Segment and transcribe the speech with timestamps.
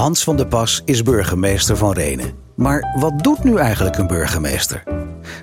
[0.00, 2.32] Hans van der Pas is burgemeester van Renen.
[2.54, 4.82] Maar wat doet nu eigenlijk een burgemeester?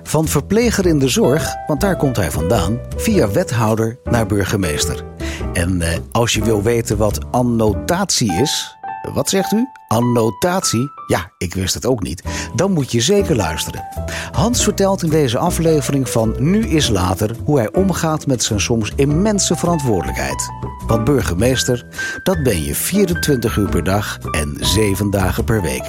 [0.02, 5.04] Van verpleger in de zorg, want daar komt hij vandaan, via wethouder naar burgemeester.
[5.52, 9.66] En eh, als je wil weten wat annotatie is, wat zegt u?
[9.88, 10.90] Annotatie?
[11.06, 12.22] Ja, ik wist het ook niet.
[12.54, 13.84] Dan moet je zeker luisteren.
[14.32, 18.92] Hans vertelt in deze aflevering van Nu is Later hoe hij omgaat met zijn soms
[18.96, 20.50] immense verantwoordelijkheid.
[20.86, 21.86] Want burgemeester,
[22.22, 25.84] dat ben je 24 uur per dag en 7 dagen per week.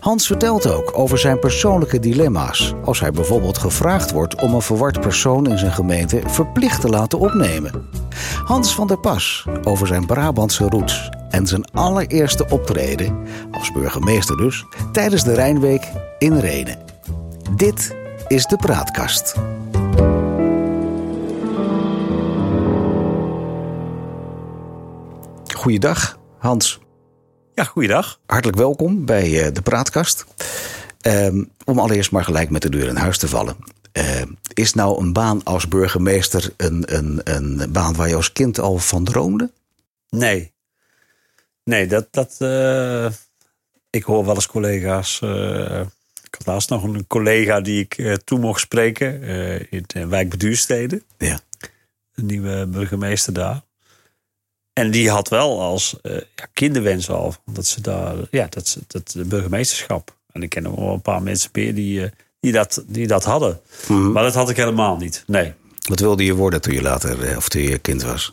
[0.00, 2.74] Hans vertelt ook over zijn persoonlijke dilemma's.
[2.84, 7.18] Als hij bijvoorbeeld gevraagd wordt om een verward persoon in zijn gemeente verplicht te laten
[7.18, 7.72] opnemen.
[8.44, 14.64] Hans van der Pas over zijn Brabantse roots en zijn allereerste optreden, als burgemeester dus,
[14.92, 15.88] tijdens de Rijnweek
[16.18, 16.78] in Renen.
[17.56, 17.96] Dit
[18.28, 19.34] is de Praatkast.
[25.54, 26.78] Goeiedag, Hans.
[27.54, 28.20] Ja, goeiedag.
[28.26, 30.24] Hartelijk welkom bij uh, de Praatkast.
[31.06, 33.56] Uh, om allereerst maar gelijk met de deur in huis te vallen.
[33.92, 34.22] Uh,
[34.54, 38.78] is nou een baan als burgemeester een, een, een baan waar je als kind al
[38.78, 39.50] van droomde?
[40.08, 40.52] Nee.
[41.68, 42.06] Nee, dat.
[42.10, 43.10] dat uh,
[43.90, 45.20] ik hoor wel eens collega's.
[46.22, 49.22] ik had laatst nog een collega die ik toe mocht spreken
[49.70, 51.02] in de wijk Beduurstede.
[51.18, 51.40] Ja.
[52.14, 53.62] Een nieuwe burgemeester daar.
[54.78, 58.80] En die had wel als uh, ja, kinderwens al dat ze daar, ja, dat, ze,
[58.86, 60.16] dat burgemeesterschap.
[60.32, 62.08] En ik ken nog wel een paar mensen meer die, uh,
[62.40, 63.60] die, dat, die dat hadden.
[63.88, 64.12] Mm.
[64.12, 65.24] Maar dat had ik helemaal niet.
[65.26, 65.52] Nee.
[65.88, 68.32] Wat wilde je worden toen je later, of toen je kind was?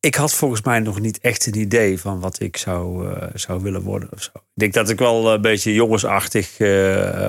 [0.00, 3.62] Ik had volgens mij nog niet echt een idee van wat ik zou, uh, zou
[3.62, 4.08] willen worden.
[4.12, 4.30] Of zo.
[4.34, 6.60] Ik denk dat ik wel een beetje jongensachtig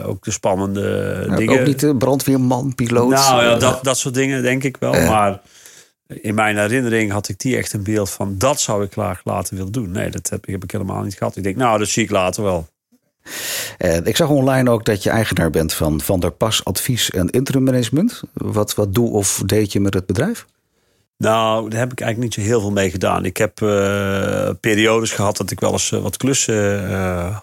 [0.04, 1.60] ook de spannende dingen.
[1.60, 3.10] Ook niet de brandweerman, piloot.
[3.10, 4.92] Nou ja, dat, dat soort dingen denk ik wel.
[4.92, 5.42] Maar
[6.08, 9.56] in mijn herinnering had ik die echt een beeld van dat zou ik graag later
[9.56, 9.92] willen doen.
[9.92, 11.36] Nee, dat heb, heb ik helemaal niet gehad.
[11.36, 12.68] Ik denk, nou, dat zie ik later wel.
[13.78, 17.30] Uh, ik zag online ook dat je eigenaar bent van Van der Pas Advies en
[17.30, 18.22] Interim Management.
[18.34, 20.46] Wat, wat doe of deed je met het bedrijf?
[21.22, 23.26] Nou, daar heb ik eigenlijk niet zo heel veel mee gedaan.
[23.26, 26.94] Ik heb uh, periodes gehad dat ik wel eens uh, wat klussen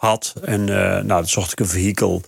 [0.01, 0.35] had.
[0.43, 2.23] En nou, dan zocht ik een vehikel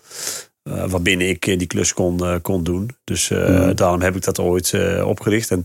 [0.62, 2.90] waarbinnen ik die klus kon, kon doen.
[3.04, 3.74] Dus mm.
[3.74, 4.74] daarom heb ik dat ooit
[5.04, 5.50] opgericht.
[5.50, 5.64] En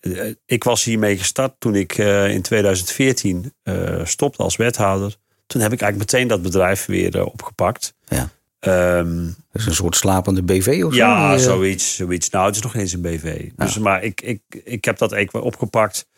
[0.00, 5.16] eh, ik was hiermee gestart toen ik in 2014 uh, stopte als wethouder.
[5.46, 7.94] Toen heb ik eigenlijk meteen dat bedrijf weer opgepakt.
[8.08, 8.28] Ja.
[8.60, 10.98] Um, is een soort slapende BV of zo?
[10.98, 12.30] Ja, zoiets, zoiets.
[12.30, 13.50] Nou, het is nog eens een BV.
[13.56, 13.64] Ja.
[13.64, 16.08] Dus, maar ik, ik, ik heb dat even opgepakt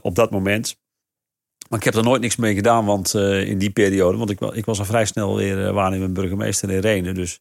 [0.00, 0.76] op dat moment.
[1.68, 4.64] Maar ik heb er nooit niks mee gedaan, want in die periode, want ik, ik
[4.64, 7.14] was al vrij snel weer waarnemend burgemeester in Renen.
[7.14, 7.40] Dus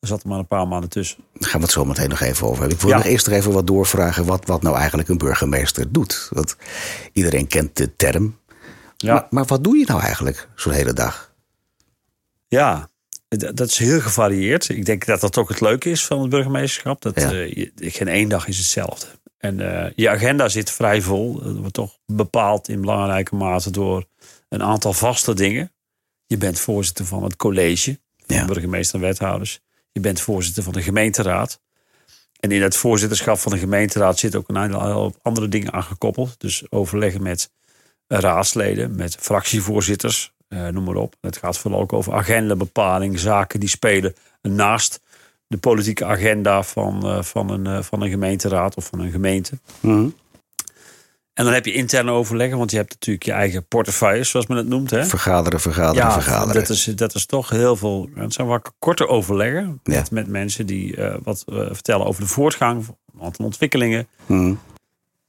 [0.00, 1.24] er zat er maar een paar maanden tussen.
[1.32, 2.76] Daar gaan we het zo meteen nog even over hebben.
[2.76, 2.96] Ik wil ja.
[2.96, 6.28] nog eerst nog even wat doorvragen wat, wat nou eigenlijk een burgemeester doet.
[6.32, 6.56] Want
[7.12, 8.38] iedereen kent de term.
[8.96, 9.12] Ja.
[9.14, 11.34] Maar, maar wat doe je nou eigenlijk zo'n hele dag?
[12.48, 12.89] Ja,
[13.38, 14.68] dat is heel gevarieerd.
[14.68, 17.02] Ik denk dat dat ook het leuke is van het burgemeesterschap.
[17.02, 17.32] Dat ja.
[17.32, 19.06] uh, je, geen één dag is hetzelfde.
[19.38, 21.42] En uh, je agenda zit vrij vol.
[21.42, 24.04] Dat wordt toch bepaald in belangrijke mate door
[24.48, 25.72] een aantal vaste dingen.
[26.26, 28.44] Je bent voorzitter van het college, van ja.
[28.44, 29.60] burgemeester en wethouders.
[29.92, 31.60] Je bent voorzitter van de gemeenteraad.
[32.40, 36.40] En in het voorzitterschap van de gemeenteraad zit ook een aantal andere dingen aangekoppeld.
[36.40, 37.50] Dus overleggen met
[38.06, 41.14] raadsleden, met fractievoorzitters, eh, noem maar op.
[41.20, 45.00] Het gaat vooral ook over agendabepaling, zaken die spelen naast
[45.46, 49.58] de politieke agenda van, uh, van, een, uh, van een gemeenteraad of van een gemeente.
[49.80, 50.14] Mm -hmm.
[51.34, 54.56] En dan heb je interne overleggen, want je hebt natuurlijk je eigen portefeuille, zoals men
[54.56, 54.90] het noemt.
[54.90, 55.04] Hè?
[55.04, 56.54] Vergaderen, vergaderen, ja, vergaderen.
[56.54, 58.08] Dat is, dat is toch heel veel.
[58.14, 59.98] Het zijn wat korte overleggen ja.
[59.98, 62.84] met, met, mensen die uh, wat uh, vertellen over de voortgang,
[63.18, 64.08] van ontwikkelingen.
[64.26, 64.60] Mm.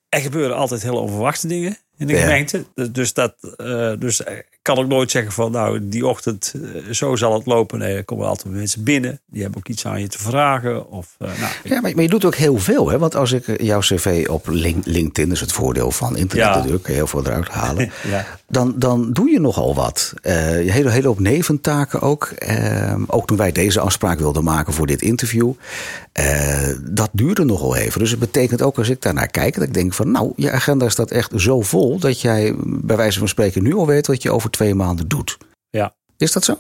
[0.10, 2.22] Er gebeuren altijd hele onverwachte dingen in de Ja.
[2.22, 2.66] gemeente.
[2.92, 6.54] Dus, dat, uh, dus ik kan ook nooit zeggen van nou, die ochtend
[6.92, 7.80] zo zal het lopen.
[7.80, 9.20] Nee, er komen altijd mensen binnen.
[9.26, 10.90] Die hebben ook iets aan je te vragen.
[10.90, 11.32] Of, nou,
[11.64, 12.90] ja, maar, maar, je doet ook heel veel.
[12.90, 12.98] Hè?
[12.98, 14.48] Want als ik jouw cv op
[14.84, 16.56] LinkedIn, is het voordeel van internet ja.
[16.56, 17.92] natuurlijk, heel veel eruit halen.
[18.12, 18.26] ja.
[18.48, 20.14] dan, dan doe je nogal wat.
[20.24, 22.34] Je hele, hele hoop neventaken ook.
[22.50, 25.52] Uh, ook toen wij deze afspraak wilden maken voor dit interview.
[26.82, 28.00] Dat duurde nogal even.
[28.00, 30.90] Dus het betekent ook als ik daarnaar kijk, dat ik denk van nou, je agenda
[30.90, 34.32] staat echt zo vol dat jij bij wijze van spreken nu al weet wat je
[34.32, 35.38] over twee maanden doet.
[35.70, 35.94] Ja.
[36.18, 36.60] Is dat zo?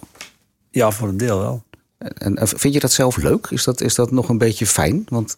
[0.69, 1.63] Ja, voor een deel wel.
[1.97, 3.47] En, en vind je dat zelf leuk?
[3.49, 5.05] Is dat, is dat nog een beetje fijn?
[5.09, 5.37] Want...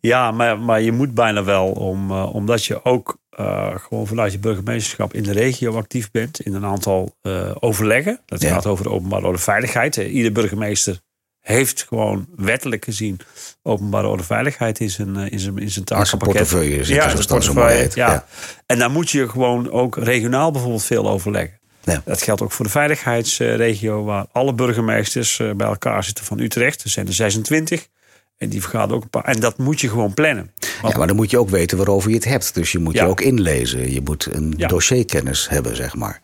[0.00, 4.32] Ja, maar, maar je moet bijna wel, om, uh, omdat je ook uh, gewoon vanuit
[4.32, 6.40] je burgemeesterschap in de regio actief bent.
[6.40, 8.20] In een aantal uh, overleggen.
[8.26, 8.52] Dat Ja.
[8.52, 9.96] gaat over de openbare orde veiligheid.
[9.96, 11.00] Ieder burgemeester
[11.48, 13.20] heeft gewoon wettelijk gezien
[13.62, 16.36] openbare orde veiligheid in zijn, in zijn, in zijn takenpakket.
[16.36, 17.90] portefeuille zit ja, portefeuille.
[17.94, 18.10] Ja.
[18.10, 18.24] Ja.
[18.66, 21.58] En daar moet je gewoon ook regionaal bijvoorbeeld veel overleggen.
[21.84, 22.02] Ja.
[22.04, 26.84] Dat geldt ook voor de veiligheidsregio, waar alle burgemeesters bij elkaar zitten van Utrecht.
[26.84, 27.88] Er zijn er 26.
[28.38, 29.24] En die vergaderen ook een paar.
[29.24, 30.50] En dat moet je gewoon plannen.
[30.82, 32.54] ja, maar dan moet je ook weten waarover je het hebt.
[32.54, 33.92] Dus je moet je ook inlezen.
[33.92, 36.20] Je moet een dossierkennis hebben, zeg maar.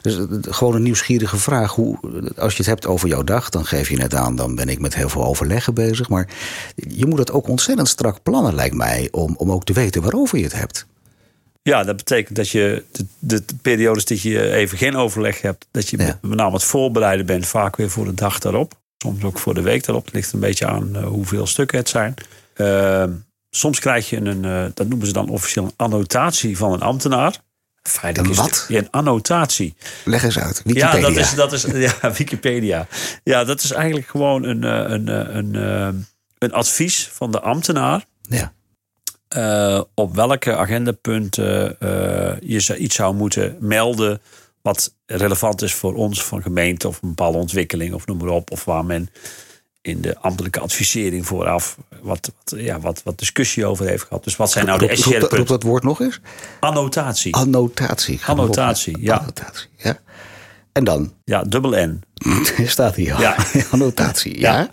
[0.00, 1.74] Dus gewoon een nieuwsgierige vraag.
[1.74, 1.98] Hoe,
[2.36, 4.78] als je het hebt over jouw dag, dan geef je net aan, dan ben ik
[4.78, 6.08] met heel veel overleggen bezig.
[6.08, 6.28] Maar
[6.74, 10.38] je moet het ook ontzettend strak plannen, lijkt mij, om, om ook te weten waarover
[10.38, 10.86] je het hebt.
[11.62, 15.88] Ja, dat betekent dat je de, de, periodes dat je even geen overleg hebt, dat
[15.88, 18.80] je met name het voorbereiden bent, vaak weer voor de dag daarop.
[19.02, 20.04] Soms ook voor de week daarop.
[20.04, 22.14] Het ligt een beetje aan uh, hoeveel stukken het zijn.
[22.56, 23.04] Uh,
[23.50, 27.36] soms krijg je een, uh, dat noemen ze dan officieel een annotatie van een ambtenaar.
[27.82, 28.66] Feitelijk een wat?
[28.68, 29.74] Is een annotatie.
[30.04, 30.62] Leg eens uit.
[30.64, 30.96] Wikipedia.
[30.96, 32.86] Ja, dat is, dat is ja, Wikipedia.
[33.24, 35.54] Ja, dat is eigenlijk gewoon een, een, een,
[36.38, 38.04] een advies van de ambtenaar.
[38.22, 38.52] Ja.
[39.94, 41.76] op welke agendapunten
[42.40, 44.20] je iets zou moeten melden
[44.62, 48.28] wat relevant is voor ons, voor een gemeente of een bepaalde ontwikkeling of noem maar
[48.28, 48.50] op.
[48.50, 49.08] Of waar men
[49.82, 54.24] in de ambtelijke advisering vooraf wat, wat, ja, wat, wat discussie over heeft gehad.
[54.24, 55.38] Dus wat zijn nou de essentiële punten?
[55.38, 56.20] Roep dat woord nog eens?
[56.60, 57.34] Annotatie.
[57.34, 58.20] Annotatie.
[58.26, 59.16] Annotatie, ja.
[59.16, 59.98] Annotatie, ja.
[60.72, 61.12] En dan?
[61.24, 62.02] Ja, dubbel N.
[62.66, 63.20] Staat hier al.
[63.20, 63.36] Ja.
[63.70, 64.70] Annotatie, ja.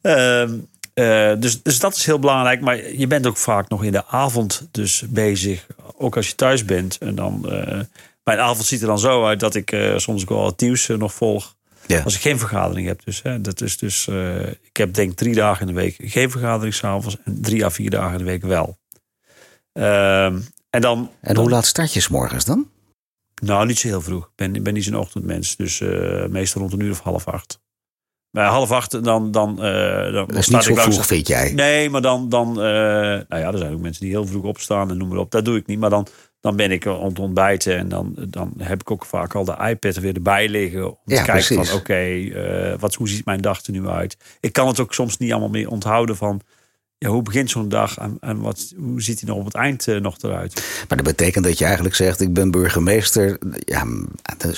[0.00, 0.58] Ehm,
[0.94, 2.60] eh, dus, dus dat is heel belangrijk.
[2.60, 5.66] Maar je bent ook vaak nog in de avond dus bezig.
[5.96, 6.98] Ook als je thuis bent.
[6.98, 7.46] En dan...
[7.48, 7.80] Uh,
[8.30, 10.88] mijn avond ziet er dan zo uit dat ik uh, soms ook wel het nieuws
[10.88, 11.56] uh, nog volg.
[11.86, 12.00] Ja.
[12.02, 13.04] Als ik geen vergadering heb.
[13.04, 16.30] Dus, hè, dat is dus uh, ik heb denk drie dagen in de week geen
[16.30, 17.16] vergadering s'avonds.
[17.24, 18.78] En drie à vier dagen in de week wel.
[19.72, 20.40] Ehm,
[20.70, 22.68] en dan, en hoe laat start je s morgens dan?
[23.42, 24.24] Nou, niet zo heel vroeg.
[24.24, 25.56] Ik ben, ben niet zo'n ochtendmens.
[25.56, 25.78] Dus
[26.28, 27.60] meestal rond een uur of half acht.
[28.30, 29.02] Bij half acht dan...
[29.02, 29.56] dan, dan
[30.12, 31.52] dat is niet zo vroeg, vind jij?
[31.52, 32.28] Nee, maar dan...
[32.28, 35.30] dan nou ja, er zijn ook mensen die heel vroeg opstaan en noem maar op.
[35.30, 35.78] Dat doe ik niet.
[35.78, 36.06] Maar dan
[36.40, 39.56] dan ben ik aan het ontbijten en dan, dan heb ik ook vaak al de
[39.68, 40.88] iPad er weer erbij liggen.
[40.90, 44.16] Om te kijken van oké, eh, wat hoe ziet mijn dag er nu uit?
[44.40, 46.40] Ik kan het ook soms niet allemaal meer onthouden van
[46.98, 49.86] ja, hoe begint zo'n dag en, en wat, hoe ziet hij nog op het eind
[49.86, 50.54] uh, nog eruit?
[50.88, 53.86] Maar dat betekent dat je eigenlijk zegt, ik ben burgemeester ja,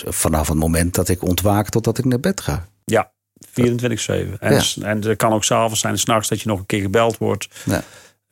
[0.05, 2.67] vanaf het moment dat ik ontwaak totdat ik naar bed ga.
[2.85, 3.13] Ja,
[3.47, 3.53] 24-7.
[3.55, 4.63] En, ja.
[4.83, 7.49] en kan ook s'avonds zijn, s'nachts dat je nog een keer gebeld wordt.
[7.65, 7.83] Ja.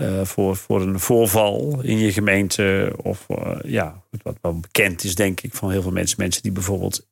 [0.01, 2.93] Uh, voor, voor een voorval in je gemeente.
[3.03, 6.17] Of uh, ja, wat wel bekend is, denk ik, van heel veel mensen.
[6.19, 7.07] Mensen die bijvoorbeeld.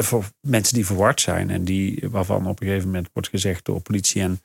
[0.00, 1.50] Uh, voor mensen die verward zijn.
[1.50, 4.40] En die, waarvan op een gegeven moment wordt gezegd door politie en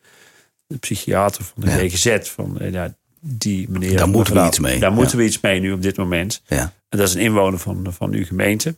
[0.68, 1.78] de psychiater van de ja.
[1.78, 2.30] GGZ.
[2.30, 3.98] Van ja, die meneer.
[3.98, 4.80] Daar moeten we iets mee.
[4.80, 6.42] Daar moeten we iets mee nu op dit moment.
[6.48, 6.74] Ja.
[6.90, 8.76] En dat is een inwoner van, van uw gemeente.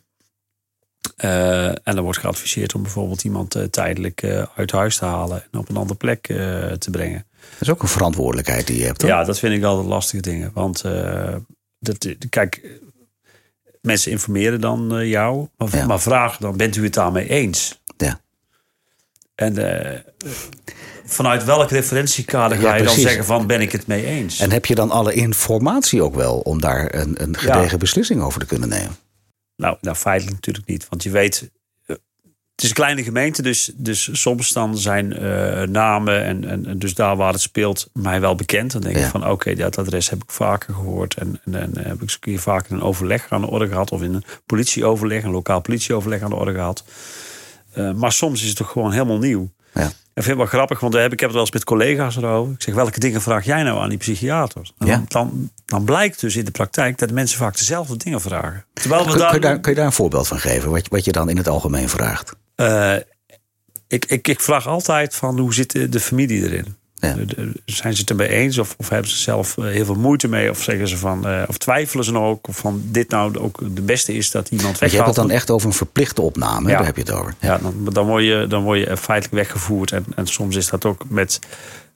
[1.17, 5.43] Uh, en dan wordt geadviseerd om bijvoorbeeld iemand uh, tijdelijk uh, uit huis te halen
[5.51, 6.21] en op een andere plek
[6.77, 7.25] te brengen.
[7.51, 9.01] Dat is ook een verantwoordelijkheid die je hebt.
[9.01, 10.51] Ja, dat vind ik altijd lastige dingen.
[10.53, 10.83] Want
[11.79, 12.79] dat, kijk,
[13.81, 15.85] mensen informeren dan jou, maar, ja.
[15.85, 17.81] maar vragen dan: bent u het daarmee eens?
[17.97, 18.19] Ja.
[19.35, 19.55] En
[21.05, 24.39] vanuit welk referentiekader ga je dan zeggen van ben ik het mee eens?
[24.39, 28.39] En heb je dan alle informatie ook wel om daar een, een gedegen beslissing over
[28.39, 28.95] te kunnen nemen?
[29.61, 30.87] Nou, nou, feitelijk natuurlijk niet.
[30.89, 31.51] Want je weet,
[31.85, 31.95] eh,
[32.55, 36.93] het is een kleine gemeente, dus, dus soms dan zijn uh, namen en, en, dus
[36.93, 38.71] daar waar het speelt mij wel bekend.
[38.71, 41.13] Dan denk ik van oké, dat adres heb ik vaker gehoord.
[41.13, 43.91] En, en, en heb ik hier vaak in een overleg aan de orde gehad.
[43.91, 46.83] Of in een politieoverleg, een lokaal politieoverleg aan de orde gehad.
[47.75, 49.51] Uh, maar soms is het toch gewoon helemaal nieuw.
[49.73, 49.91] Ja.
[50.13, 52.53] En vind wel grappig, want ik heb het wel eens met collega's erover.
[52.53, 54.71] Ik zeg, welke dingen vraag jij nou aan die psychiater?
[54.77, 55.03] Ja.
[55.07, 58.65] Dan, dan blijkt dus in de praktijk dat mensen vaak dezelfde dingen vragen.
[58.73, 61.05] Terwijl we kun, kun, je daar, kun je daar een voorbeeld van geven, wat, wat
[61.05, 62.35] je dan in het algemeen vraagt?
[62.55, 62.95] Uh,
[63.87, 66.75] ik, ik, ik vraag altijd van, hoe zit de familie erin?
[67.01, 67.15] Ja.
[67.65, 70.49] Zijn ze het ermee eens of, of, hebben ze zelf eh, heel veel moeite mee?
[70.49, 72.47] Of zeggen ze van, uh, of twijfelen ze nog ook?
[72.47, 74.91] Of van dit nou ook de beste is dat iemand weggaat?
[74.91, 76.75] Je hebt het dan echt over een verplichte opname, ja.
[76.75, 77.33] daar heb je het over.
[77.39, 79.91] Ja, dan, dan, word je, dan word je feitelijk weggevoerd.
[79.91, 81.39] En, en soms is dat ook met,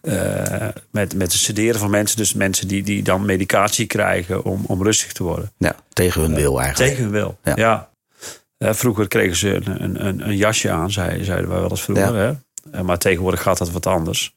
[0.02, 2.18] uh, met, met het sederen van mensen.
[2.18, 5.52] Dus mensen die, die dan medicatie krijgen om, om rustig te worden.
[5.58, 6.90] Ja, tegen hun wil eigenlijk.
[6.90, 7.90] Tegen hun wil, ja.
[8.58, 8.74] ja.
[8.74, 12.16] vroeger kregen ze een, een, een jasje aan, zeiden wij wel eens vroeger.
[12.16, 12.34] Hè?
[12.84, 14.36] Maar tegenwoordig gaat dat wat anders.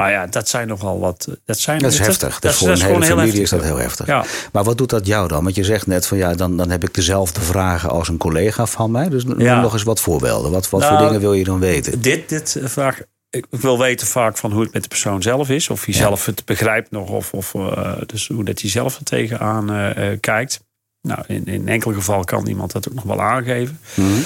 [0.00, 1.28] Maar ja, dat zijn nogal wat.
[1.44, 2.38] Dat, zijn, dat is heftig.
[2.38, 4.06] Dat, voor een hele familie is dat heel heftig.
[4.06, 4.24] Ja.
[4.52, 5.44] Maar wat doet dat jou dan?
[5.44, 8.66] Want je zegt net van ja, dan, dan heb ik dezelfde vragen als een collega
[8.66, 9.08] van mij.
[9.08, 10.50] Dus noem nog eens wat voorbeelden.
[10.50, 12.00] Wat, wat voor nou, dingen wil je dan weten?
[12.00, 13.00] Dit, dit eh, vraag.
[13.30, 15.68] Ik wil weten vaak van hoe het met de persoon zelf is.
[15.70, 17.08] Of hij zelf het begrijpt nog.
[17.08, 20.60] Of, of uh, dus hoe dat hij zelf er tegenaan uh, kijkt.
[21.02, 23.80] Nou, in, in enkel geval kan iemand dat ook nog wel aangeven.
[23.94, 24.22] Mm -hmm.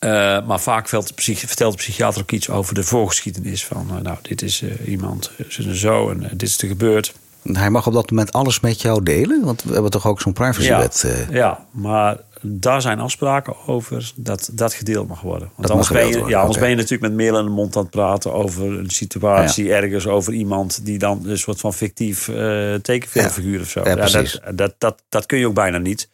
[0.00, 3.64] Uh, maar vaak vertelt de, psych vertelt de psychiater ook iets over de voorgeschiedenis.
[3.64, 5.30] Van, uh, nou, dit is uh, iemand,
[5.72, 7.14] zo en dit is er gebeurd.
[7.52, 9.44] Hij mag op dat moment alles met jou delen?
[9.44, 11.04] Want we hebben toch ook zo'n privacywet?
[11.06, 15.48] Ja, ja, maar daar zijn afspraken over dat dat gedeeld mag worden.
[15.54, 17.50] Want Dat anders, mag ben je, ja, anders ben je natuurlijk met meel in de
[17.50, 21.74] mond aan het praten over een situatie ergens, over iemand die dan een soort van
[21.74, 23.80] fictief eh tekenfilmfiguur of zo.
[23.84, 24.40] Ja, precies.
[24.44, 26.08] dat, dat, dat, dat kun je ook bijna niet.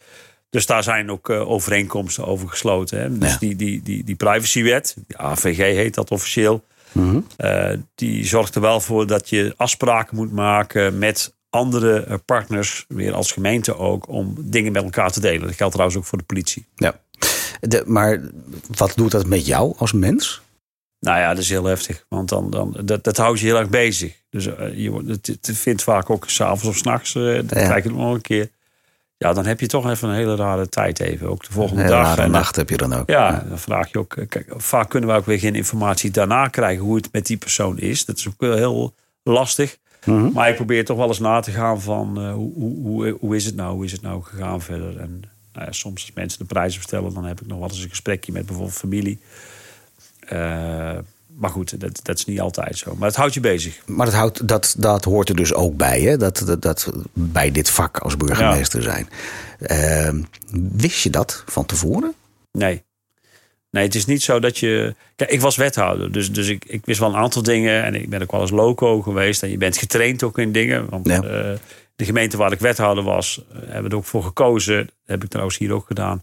[0.52, 3.00] Dus daar zijn ook eh, overeenkomsten over gesloten.
[3.00, 3.18] Hè?
[3.18, 3.38] Dus Ja.
[3.38, 7.20] die, die, die, die privacywet, de AVG heet dat officieel, Mhm.
[7.36, 12.84] eh, die zorgt er wel voor dat je afspraken moet maken met andere eh, partners,
[12.88, 15.46] weer als gemeente ook, om dingen met elkaar te delen.
[15.46, 16.66] Dat geldt trouwens ook voor de politie.
[16.76, 17.00] Ja.
[17.60, 18.20] De, maar
[18.76, 20.42] wat doet dat met jou als mens?
[21.00, 23.68] Nou ja, dat is heel heftig, want dan, dan, dat, dat houdt je heel erg
[23.68, 24.14] bezig.
[24.30, 27.64] Dus je, het, het vindt vaak ook s'avonds of s'nachts, uh, dat Ja.
[27.64, 28.50] krijg je nog een keer.
[29.22, 31.88] Ja, dan heb je toch even een hele rare tijd even, ook de volgende Een
[31.88, 32.10] dag.
[32.10, 33.10] En dan- nacht heb je dan ook.
[33.10, 34.16] Ja, dan vraag je ook.
[34.16, 37.36] eh, Kijk, vaak kunnen we ook weer geen informatie daarna krijgen hoe het met die
[37.36, 38.04] persoon is.
[38.04, 39.76] Dat is ook wel heel lastig.
[40.04, 40.32] Mhm.
[40.32, 42.52] Maar ik probeer toch wel eens na te gaan van eh, hoe,
[42.82, 43.74] hoe, hoe, is het nou?
[43.74, 44.98] Hoe is het nou gegaan verder?
[45.00, 47.82] En nou ja, soms als mensen de prijzen vertellen, dan heb ik nog wel eens
[47.82, 49.18] een gesprekje met bijvoorbeeld familie.
[50.20, 50.98] Eh,
[51.38, 52.94] maar goed, dat, dat is niet altijd zo.
[52.98, 53.80] Maar het houdt je bezig.
[53.86, 56.16] Maar dat, houdt, dat, dat hoort er dus ook bij, hè?
[56.16, 59.08] Dat, dat, dat, bij dit vak als burgemeester zijn.
[59.60, 60.22] Ehm,
[60.72, 62.14] wist je dat van tevoren?
[62.52, 62.82] Nee.
[63.70, 64.94] Nee, het is niet zo dat je.
[65.16, 67.84] Kijk, ik was wethouder, dus, dus ik, ik wist wel een aantal dingen.
[67.84, 69.42] En ik ben ook wel eens loco geweest.
[69.42, 70.88] En je bent getraind ook in dingen.
[70.90, 71.22] Want Ja.
[71.22, 71.58] eh,
[71.96, 74.76] de gemeente waar ik wethouder was, eh, hebben er ook voor gekozen.
[74.76, 76.22] Dat heb ik trouwens hier ook gedaan.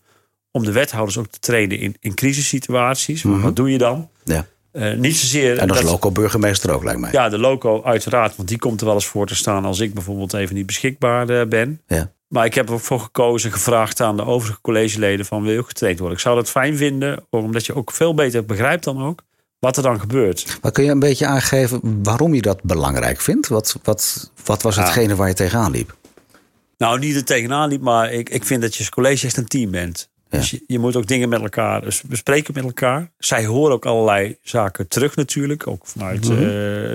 [0.51, 3.23] Om de wethouders ook te trainen in, in crisissituaties.
[3.23, 3.39] Mhm.
[3.41, 4.09] Wat doe je dan?
[4.23, 4.45] Ja.
[4.71, 5.57] Eh, niet zozeer.
[5.57, 7.11] En als dat- local burgemeester ook, lijkt mij.
[7.11, 8.35] Ja, de loco uiteraard.
[8.35, 11.29] Want die komt er wel eens voor te staan als ik bijvoorbeeld even niet beschikbaar
[11.29, 11.81] eh, ben.
[11.87, 12.11] Ja.
[12.27, 15.59] Maar ik heb er ook voor gekozen, gevraagd aan de overige collegeleden van wil je
[15.59, 16.17] ook getraind worden.
[16.17, 19.21] Ik zou dat fijn vinden, omdat je ook veel beter begrijpt dan ook
[19.59, 20.57] wat er dan gebeurt.
[20.61, 23.47] Maar kun je een beetje aangeven waarom je dat belangrijk vindt?
[23.47, 24.81] Wat, wat, wat was Ja.
[24.81, 25.97] hetgene waar je tegenaan liep?
[26.77, 29.47] Nou, niet er tegenaan liep, maar ik, ik vind dat je als college echt een
[29.47, 30.09] team bent.
[30.29, 30.37] Ja.
[30.37, 33.11] Dus je, je moet ook dingen met elkaar dus bespreken met elkaar.
[33.17, 35.67] Zij horen ook allerlei zaken terug natuurlijk.
[35.67, 36.33] Ook vanuit Mhm.
[36.37, 36.47] eh,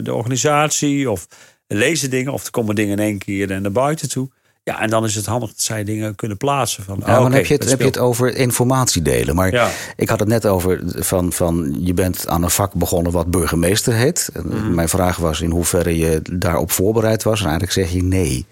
[0.05, 1.11] de organisatie.
[1.11, 1.27] Of
[1.67, 2.33] lezen dingen.
[2.33, 4.29] Of er komen dingen in één keer en naar buiten toe.
[4.63, 6.85] Ja, en dan is het handig dat zij dingen kunnen plaatsen.
[6.85, 9.35] Van, Ja, ah, maar dan heb je, het, heb je het over informatie delen.
[9.35, 9.71] Maar Ja.
[9.97, 13.93] ik had het net over van, van je bent aan een vak begonnen wat burgemeester
[13.95, 14.31] heet.
[14.43, 14.75] Mhm.
[14.75, 17.39] Mijn vraag was in hoeverre je daarop voorbereid was.
[17.39, 18.47] En eigenlijk zeg je nee.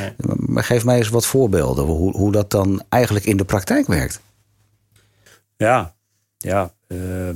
[0.00, 0.10] Nee.
[0.36, 4.20] Maar geef mij eens wat voorbeelden hoe, hoe dat dan eigenlijk in de praktijk werkt.
[5.58, 5.94] Ja,
[6.36, 6.72] ja.
[6.88, 7.34] eh, eh,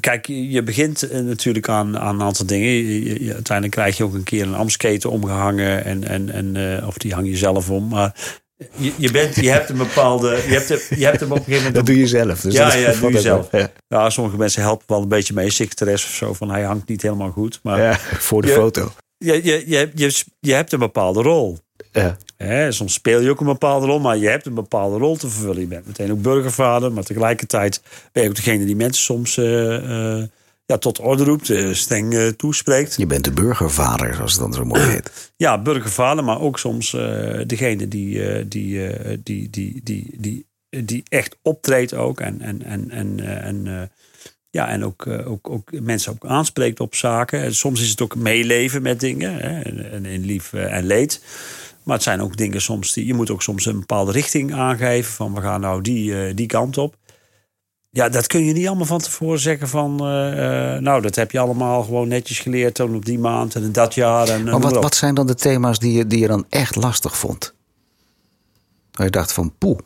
[0.00, 2.68] kijk, je begint eh, natuurlijk aan, aan een aantal dingen.
[2.68, 5.84] Je- je- je- uiteindelijk krijg je ook een keer een ambtsketen omgehangen.
[5.84, 7.88] En, en, en, of die hang je zelf om.
[7.88, 8.40] Maar
[8.76, 10.28] je, je, bent, je hebt een bepaalde...
[10.48, 10.68] Je hebt,
[10.98, 11.86] je hebt hem op een gegeven moment...
[11.86, 12.40] doe je zelf.
[12.40, 13.48] Dus Ja, dat- ja, doe je zelf.
[13.52, 13.70] Ja.
[13.88, 15.50] Ja, sommige mensen helpen wel een beetje mee.
[15.50, 17.60] Secretaris of zo, van hij hangt niet helemaal goed.
[17.62, 18.92] Maar Ja, voor de Je- foto.
[19.18, 21.58] je, je, je, je, je hebt een bepaalde rol.
[21.92, 22.16] Ja.
[22.42, 25.28] Hè, soms speel je ook een bepaalde rol, maar je hebt een bepaalde rol te
[25.28, 25.60] vervullen.
[25.60, 27.82] Je bent meteen ook burgervader, maar tegelijkertijd
[28.12, 30.28] ben je ook degene die mensen soms eh, eh,
[30.66, 32.94] ja, tot orde roept, eh, streng toespreekt.
[32.96, 35.10] Je bent de burgervader, zoals het dan zo mooi heet.
[35.36, 36.90] Ja, burgervader, maar ook soms
[37.46, 40.46] degene die, die, die, die, die, die,
[40.84, 42.20] die echt optreedt ook.
[42.20, 43.90] En, en, en, en, en,
[44.50, 47.40] ja, en ook, ook, ook mensen ook aanspreekt op zaken.
[47.40, 51.20] En soms is het ook meeleven met dingen, hè, en, en in lief en leed.
[51.84, 55.12] Maar het zijn ook dingen soms die je moet ook soms een bepaalde richting aangeven.
[55.12, 56.96] Van we gaan nou die, eh, die kant op.
[57.90, 60.00] Ja, dat kun je niet allemaal van tevoren zeggen van...
[60.00, 63.62] eh, eh, nou, dat heb je allemaal gewoon netjes geleerd dan op die maand en
[63.62, 64.28] in dat jaar.
[64.28, 67.16] En, Maar wat, wat zijn dan de thema's die je, die je dan echt lastig
[67.16, 67.54] vond?
[68.92, 69.78] Waar je dacht van poeh,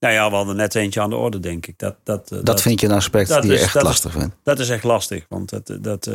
[0.00, 1.78] Nou ja, we hadden net eentje aan de orde, denk ik.
[1.78, 4.36] Dat, dat, dat, vind je een aspect die je echt lastig vindt.
[4.42, 5.24] dat is echt lastig.
[5.28, 6.10] Want dat, dat,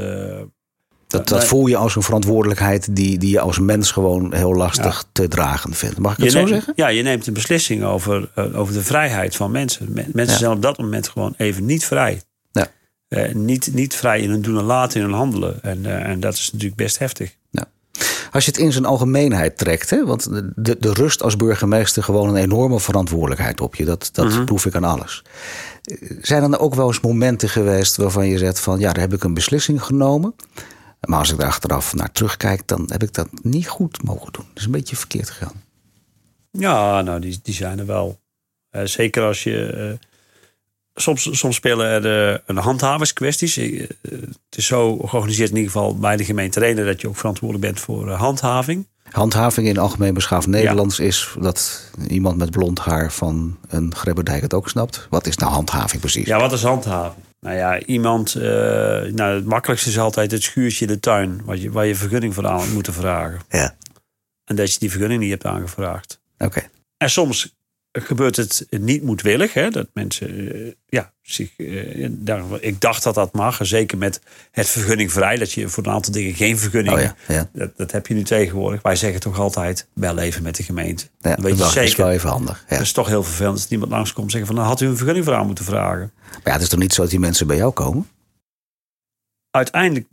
[1.11, 5.05] Dat, dat voel je als een verantwoordelijkheid die, die je als mens gewoon heel lastig
[5.11, 5.97] te dragen vindt.
[5.99, 6.73] Mag ik je het zo neemt, zeggen?
[6.75, 9.85] Ja, je neemt een beslissing over, eh, over de vrijheid van mensen.
[9.89, 10.39] Men- mensen Ja.
[10.39, 12.21] zijn op dat moment gewoon even niet vrij.
[12.51, 12.67] Ja.
[13.07, 15.63] Eh, niet, niet vrij in hun doen en laten, in hun handelen.
[15.63, 17.39] En, eh, en dat is natuurlijk best heftig.
[18.31, 20.05] Als je het in zijn algemeenheid trekt, hè?
[20.05, 23.85] want de, de rust als burgemeester gewoon een enorme verantwoordelijkheid op je.
[23.85, 24.43] Dat, dat Mhm.
[24.45, 25.23] proef ik aan alles.
[26.21, 29.23] Zijn er ook wel eens momenten geweest waarvan je zegt van ja, daar heb ik
[29.23, 30.33] een beslissing genomen.
[31.07, 34.45] Maar als ik daar achteraf naar terugkijk, dan heb ik dat niet goed mogen doen.
[34.47, 35.63] Dat is een beetje verkeerd gegaan.
[36.51, 38.19] Ja, nou, die, die zijn er wel.
[38.69, 39.65] Eh, zeker als je.
[39.65, 40.07] eh,
[40.95, 43.55] soms, soms spelen er eh, een handhaverskwesties.
[43.55, 47.65] Het is zo georganiseerd in ieder geval bij de gemeente Renen dat je ook verantwoordelijk
[47.73, 48.87] bent voor handhaving.
[49.03, 54.53] Handhaving in algemeen beschaafd Nederlands is dat iemand met blond haar van een grebberdijk het
[54.53, 55.07] ook snapt.
[55.09, 56.25] Wat is nou handhaving precies?
[56.25, 57.23] Ja, wat is handhaving?
[57.45, 58.35] Nou ja, iemand.
[58.35, 58.41] eh,
[59.11, 61.41] nou, het makkelijkste is altijd het schuurtje in de tuin.
[61.45, 63.39] Waar je, waar je vergunning voor aan moet moeten vragen.
[63.49, 63.75] Ja,
[64.45, 66.21] En dat je die vergunning niet hebt aangevraagd.
[66.37, 66.61] oké.
[66.97, 67.55] En soms
[67.91, 69.53] gebeurt het niet moedwillig.
[69.53, 69.69] Hè?
[69.69, 73.59] Dat mensen, eh, ja, zich, eh, daar, ik dacht dat dat mag.
[73.61, 74.21] Zeker met
[74.51, 75.37] het vergunningvrij.
[75.37, 76.95] Dat je voor een aantal dingen geen vergunning...
[76.95, 77.49] Oh ja, ja.
[77.53, 78.81] Dat, dat heb je nu tegenwoordig.
[78.81, 81.07] Wij zeggen toch altijd, bel even met de gemeente.
[81.19, 82.65] Ja, weet je dat is wel even handig.
[82.67, 84.55] Dat is toch heel vervelend als niemand langskomt en zeggen van...
[84.55, 86.11] dan had u een vergunning voor aan moeten vragen.
[86.31, 88.09] Maar ja, het is toch niet zo dat die mensen bij jou komen?
[89.51, 90.07] Uiteindelijk,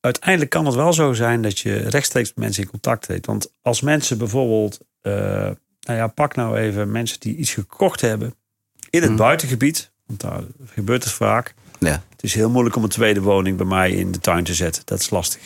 [0.00, 3.26] uiteindelijk kan het wel zo zijn dat je rechtstreeks met mensen in contact treedt.
[3.26, 4.80] Want als mensen bijvoorbeeld...
[5.00, 8.34] eh, nou ja, pak nou even mensen die iets gekocht hebben...
[8.90, 9.16] in het Hmm.
[9.18, 9.90] buitengebied.
[10.06, 11.54] Want daar gebeurt het vaak.
[11.78, 12.02] Ja.
[12.10, 14.82] Het is heel moeilijk om een tweede woning bij mij in de tuin te zetten.
[14.84, 15.40] Dat is lastig.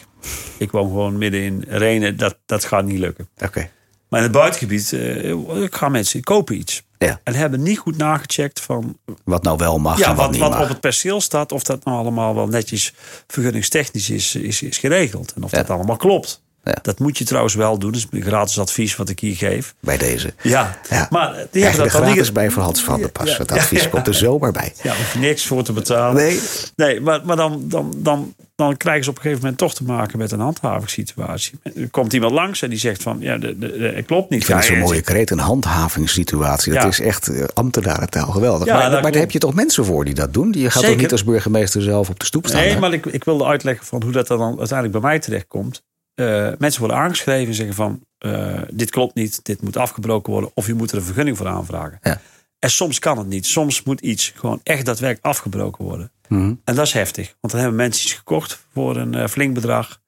[0.59, 2.17] Ik woon gewoon midden in Renen.
[2.17, 3.29] Dat, dat gaat niet lukken.
[3.43, 3.71] Oké.
[4.09, 5.35] Maar in het buitengebied eh,
[5.71, 6.83] gaan mensen kopen iets.
[6.99, 7.21] Ja.
[7.25, 10.41] En hebben niet goed nagecheckt van Wat nou wel mag ja, en wat, wat, niet
[10.41, 10.62] wat mag.
[10.62, 11.53] op het perceel staat.
[11.53, 12.93] Of dat nou allemaal wel netjes
[13.26, 15.33] vergunningstechnisch is, is, is geregeld.
[15.33, 15.57] En of Ja.
[15.59, 16.43] dat allemaal klopt.
[16.64, 16.76] Ja.
[16.83, 17.92] Dat moet je trouwens wel doen.
[17.92, 19.75] Dat is gratis advies wat ik hier geef.
[19.80, 20.35] Bij deze.
[20.42, 21.06] Ja, Ja.
[21.11, 22.33] maar die hebben dat dan gratis niet...
[22.33, 23.30] bij voor Hans van der Pas.
[23.30, 24.73] Ja, Het ja, advies komt er zomaar bij.
[24.83, 26.14] Ja, hoef je niks voor te betalen.
[26.23, 26.40] Nee.
[26.76, 29.85] Nee, maar, maar dan, dan, dan, dan krijgen ze op een gegeven moment toch te
[29.85, 31.59] maken met een handhavingssituatie.
[31.62, 34.40] Er komt iemand langs en die zegt van, ja, de, de, de- het klopt niet.
[34.40, 36.73] Ik vind zo'n mooie kreet, een handhavingssituatie.
[36.73, 38.66] Dat is echt uh, ambtenarentaal geweldig.
[38.66, 40.52] Ja, maar dat maar daar heb je toch mensen voor die dat doen?
[40.52, 40.97] Je gaat toch Zeker.
[41.02, 42.61] niet als burgemeester zelf op de stoep staan?
[42.61, 42.78] Nee, hè?
[42.78, 45.83] maar ik, ik wilde uitleggen van hoe dat dan uiteindelijk bij mij terechtkomt.
[46.14, 50.50] Eh mensen worden aangeschreven en zeggen van, eh, dit klopt niet, dit moet afgebroken worden.
[50.54, 51.99] Of je moet er een vergunning voor aanvragen.
[52.02, 52.21] Ja.
[52.59, 53.47] En soms kan het niet.
[53.47, 56.12] Soms moet iets gewoon echt daadwerkelijk afgebroken worden.
[56.28, 56.54] Mhm.
[56.64, 57.35] En dat is heftig.
[57.40, 60.00] Want dan hebben mensen iets gekocht voor een eh, flink bedrag.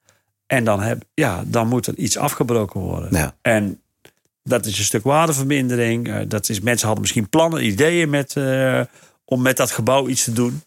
[0.47, 3.09] En dan, heb, ja, dan moet er iets afgebroken worden.
[3.13, 3.37] Ja.
[3.43, 3.81] En
[4.43, 6.27] dat is een stuk waardevermindering.
[6.29, 8.37] Dat is, mensen hadden misschien plannen, ideeën met,
[9.25, 10.63] om met dat gebouw iets te doen.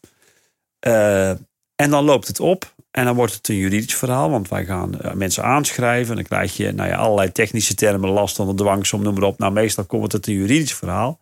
[1.75, 2.73] En dan loopt het op.
[2.91, 4.29] En dan wordt het een juridisch verhaal.
[4.29, 6.09] Want wij gaan eh, mensen aanschrijven.
[6.09, 9.39] En dan krijg je nou ja, allerlei technische termen, last onder dwangsom, noem maar op.
[9.39, 11.19] Nou, meestal komt het een juridisch verhaal.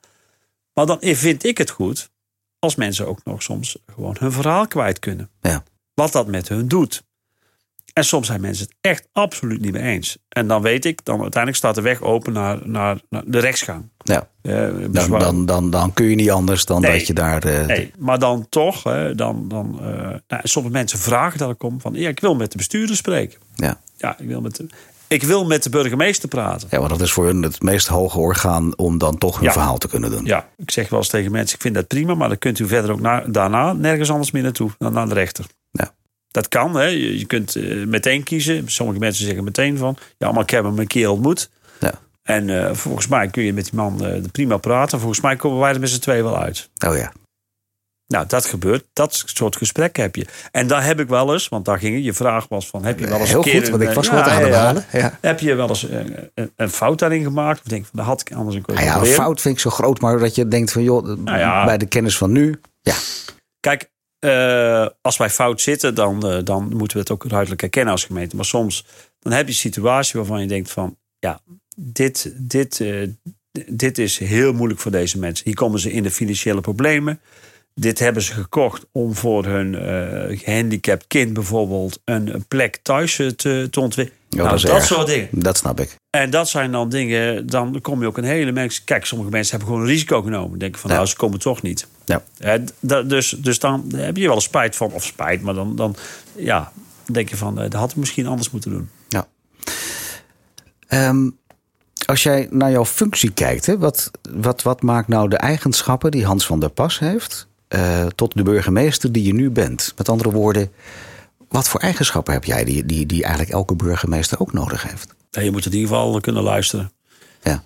[0.74, 2.10] Maar dan vind ik het goed
[2.60, 5.30] als mensen ook nog soms gewoon hun verhaal kwijt kunnen.
[5.42, 5.64] Ja.
[5.94, 7.04] Wat dat met hun doet.
[7.98, 10.18] En soms zijn mensen het echt absoluut niet mee eens.
[10.30, 13.90] En dan weet ik, dan uiteindelijk staat de weg open naar, naar, naar de rechtsgang.
[13.98, 14.28] Ja.
[14.42, 16.98] Eh, Dan, dan, dan, dan kun je niet anders dan Nee.
[16.98, 17.44] dat je daar...
[17.44, 19.88] eh, Nee, maar dan toch, hè, dan, dan, eh,
[20.28, 23.40] nou, sommige mensen vragen dat ik om van, ja, ik wil met de bestuurder spreken.
[23.56, 23.80] ja.
[23.98, 24.66] Ja, ik wil met de,
[25.08, 26.68] ik wil met de burgemeester praten.
[26.72, 29.52] ja, want dat is voor hun het meest hoge orgaan om dan toch hun Ja.
[29.52, 30.26] verhaal te kunnen doen.
[30.26, 32.68] Ja, ik zeg wel eens tegen mensen, ik vind dat prima, maar dan kunt u
[32.68, 35.46] verder ook na, daarna nergens anders meer naartoe dan naar de rechter.
[35.72, 35.92] Ja.
[36.38, 36.86] Dat kan, hè.
[36.86, 38.64] Je, kunt eh, meteen kiezen.
[38.70, 41.50] Sommige mensen zeggen meteen van, ja, maar ik heb hem een keer ontmoet.
[41.80, 41.94] Ja.
[42.24, 45.00] En eh, volgens mij kun je met die man eh, prima praten.
[45.00, 46.70] Volgens mij komen wij er met z'n twee wel uit.
[46.88, 47.12] Oh ja.
[48.08, 48.86] Nou, dat gebeurt.
[48.94, 50.26] Dat soort gesprekken heb je.
[50.52, 52.04] En daar heb ik wel eens, want daar ging.
[52.04, 53.62] Je vraag was van, heb je wel eens Heel een keer...
[53.62, 54.86] goed, want ik was wat ja, aan het ja, halen.
[54.92, 55.18] Ja.
[55.22, 57.60] Heb je wel eens een, een fout daarin gemaakt?
[57.60, 59.70] Of denk van, dat had ik anders een keer Nou een fout vind ik zo
[59.70, 62.60] groot, maar dat je denkt van joh, Nou bij de kennis van nu.
[62.82, 62.96] Ja,
[63.60, 67.92] Kijk, eh, als wij fout zitten, dan, eh, dan moeten we het ook ruidelijk erkennen
[67.94, 68.36] als gemeente.
[68.36, 68.86] Maar soms
[69.20, 70.98] dan heb je een situatie waarvan je denkt van...
[71.20, 71.40] ja,
[71.76, 73.08] dit, dit, eh,
[73.68, 75.46] dit is heel moeilijk voor deze mensen.
[75.46, 77.20] Hier komen ze in de financiële problemen.
[77.76, 82.02] Dit hebben ze gekocht om voor hun eh, gehandicapt kind bijvoorbeeld...
[82.06, 84.16] een, een plek thuis te, te ontwikkelen.
[84.30, 85.28] Nou, dat soort dingen.
[85.32, 85.96] dat snap ik.
[86.10, 88.84] En dat zijn dan dingen, dan kom je ook een hele mensen.
[88.84, 90.60] Kijk, sommige mensen hebben gewoon een risico genomen.
[90.60, 90.96] Denken van, Ja.
[90.96, 91.88] nou, ze komen toch niet.
[92.08, 92.24] Ja.
[93.04, 95.96] Dus, dus dan heb je wel spijt van, of spijt, maar dan, dan
[96.36, 96.72] ja,
[97.12, 98.90] denk je van, eh, dat had ik misschien anders moeten doen.
[99.08, 99.28] Ja.
[100.88, 101.30] Ehm,
[102.06, 106.26] als jij naar jouw functie kijkt, hè, wat, wat, wat maakt nou de eigenschappen die
[106.26, 109.94] Hans van der Pas heeft eh, tot de burgemeester die je nu bent?
[109.98, 110.72] Met andere woorden,
[111.48, 115.16] wat voor eigenschappen heb jij die, die, die eigenlijk elke burgemeester ook nodig heeft?
[115.30, 116.92] Je moet in ieder geval kunnen luisteren.
[117.44, 117.64] Ja,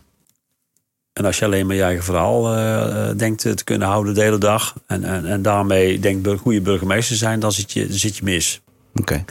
[1.21, 4.21] En als je alleen maar je eigen verhaal eh, eh, denkt te kunnen houden de
[4.21, 4.75] hele dag.
[4.87, 8.23] En, en, en daarmee denkt bur- goede burgemeester zijn, dan zit je, dan zit je
[8.23, 8.61] mis.
[8.95, 9.25] oké.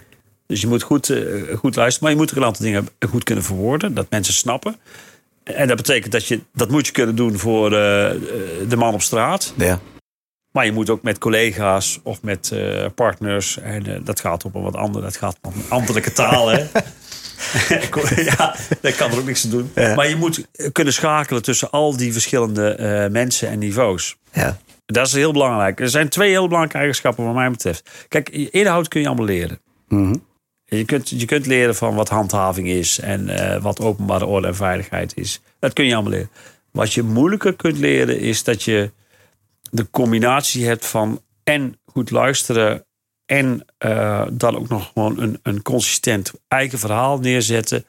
[0.47, 2.03] Dus je moet goed, eh, goed luisteren.
[2.03, 3.95] Maar je moet ook een aantal dingen goed kunnen verwoorden.
[3.95, 4.77] Dat mensen snappen.
[5.43, 8.11] En dat betekent dat je dat moet je kunnen doen voor eh,
[8.69, 9.55] de man op straat.
[9.57, 9.81] Ja.
[10.53, 13.59] Maar je moet ook met collega's of met eh, partners.
[13.59, 15.05] En eh, dat gaat op een wat andere.
[15.05, 16.49] Dat gaat op een ambtelijke taal.
[16.49, 16.67] Hè?
[18.37, 19.71] ja, daar kan er ook niks aan doen.
[19.75, 19.95] Ja.
[19.95, 24.17] Maar je moet kunnen schakelen tussen al die verschillende eh, mensen en niveaus.
[24.33, 24.59] ja.
[24.87, 25.81] Dat is heel belangrijk.
[25.81, 27.91] Er zijn twee heel belangrijke eigenschappen wat mij betreft.
[28.09, 29.61] Kijk, inhoud kun je allemaal leren.
[29.89, 30.15] Mhm.
[30.65, 34.55] Je kunt, je kunt leren van wat handhaving is en eh, wat openbare orde en
[34.55, 35.41] veiligheid is.
[35.59, 36.31] Dat kun je allemaal leren.
[36.71, 38.91] Wat je moeilijker kunt leren is dat je
[39.71, 42.85] de combinatie hebt van en goed luisteren
[43.31, 47.85] en eh, dan ook nog gewoon een, een consistent eigen verhaal neerzetten.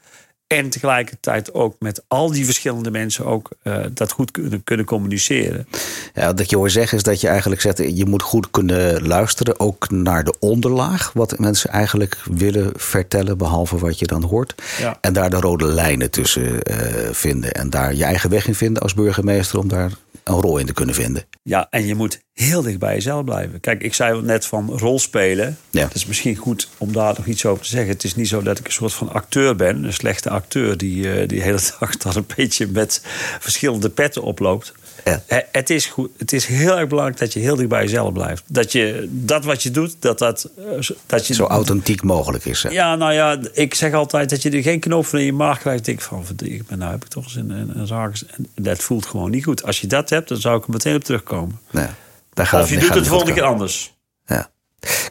[0.47, 5.67] En tegelijkertijd ook met al die verschillende mensen ook uh, dat goed kunnen, kunnen communiceren.
[6.13, 9.59] Ja, wat je hoor zeggen is dat je eigenlijk zegt, je moet goed kunnen luisteren,
[9.59, 14.55] ook naar de onderlaag, wat mensen eigenlijk willen vertellen, behalve wat je dan hoort.
[14.79, 14.97] Ja.
[15.01, 16.77] En daar de rode lijnen tussen uh,
[17.11, 17.51] vinden.
[17.51, 19.91] En daar je eigen weg in vinden als burgemeester om daar
[20.23, 21.25] een rol in te kunnen vinden.
[21.43, 23.59] Ja, en je moet heel dicht bij jezelf blijven.
[23.59, 25.57] Kijk, ik zei net van rolspelen.
[25.69, 25.83] Ja.
[25.83, 27.91] Het is misschien goed om daar nog iets over te zeggen.
[27.91, 29.83] Het is niet zo dat ik een soort van acteur ben.
[29.83, 33.01] Een slechte acteur die uh, die de hele dag dan een beetje met
[33.39, 34.73] verschillende petten oploopt.
[35.03, 35.23] Ja.
[35.51, 38.43] Het, is goed, het is heel erg belangrijk dat je heel dicht bij jezelf blijft.
[38.47, 40.49] Dat je dat wat je doet, dat dat...
[40.57, 42.63] eh, dat je, Zo authentiek mogelijk is.
[42.63, 42.69] Hè?
[42.69, 45.59] Ja, nou ja, ik zeg altijd dat je er geen knoop van in je maag
[45.59, 45.87] krijgt.
[45.87, 48.15] Ik van, verdiep, maar nou heb ik toch eens een, een, zaak.
[48.55, 49.63] En dat voelt gewoon niet goed.
[49.63, 51.59] Als je dat hebt, dan zou ik er meteen op terugkomen.
[51.71, 51.87] Nee,
[52.33, 53.93] daar gaat Of je doet het de volgende keer anders.
[54.25, 54.49] Ja.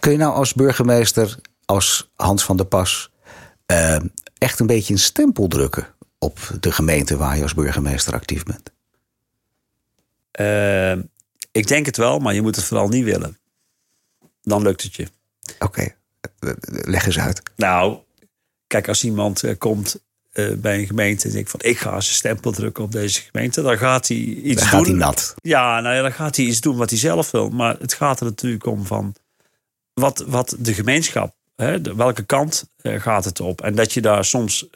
[0.00, 3.10] Kun je nou als burgemeester, als Hans van der Pas,
[3.66, 3.96] eh,
[4.38, 5.86] echt een beetje een stempel drukken
[6.18, 8.70] op de gemeente waar je als burgemeester actief bent?
[10.40, 10.92] Eh,
[11.52, 13.38] ik denk het wel, maar je moet het vooral niet willen.
[14.42, 15.06] Dan lukt het je.
[15.58, 15.94] Oké,
[16.84, 17.42] leg eens uit.
[17.56, 17.98] Nou,
[18.66, 20.00] kijk, als iemand eh, komt
[20.32, 23.62] eh, bij een gemeente en denkt van ik ga een stempel drukken op deze gemeente,
[23.62, 24.78] dan gaat hij iets Dan doen.
[24.78, 25.34] gaat hij nat.
[25.42, 27.48] Ja, nou ja, dan gaat hij iets doen wat hij zelf wil.
[27.50, 29.14] Maar het gaat er natuurlijk om van
[29.92, 33.60] wat, wat de gemeenschap, hè, de- welke kant gaat het op?
[33.60, 34.66] En dat je daar soms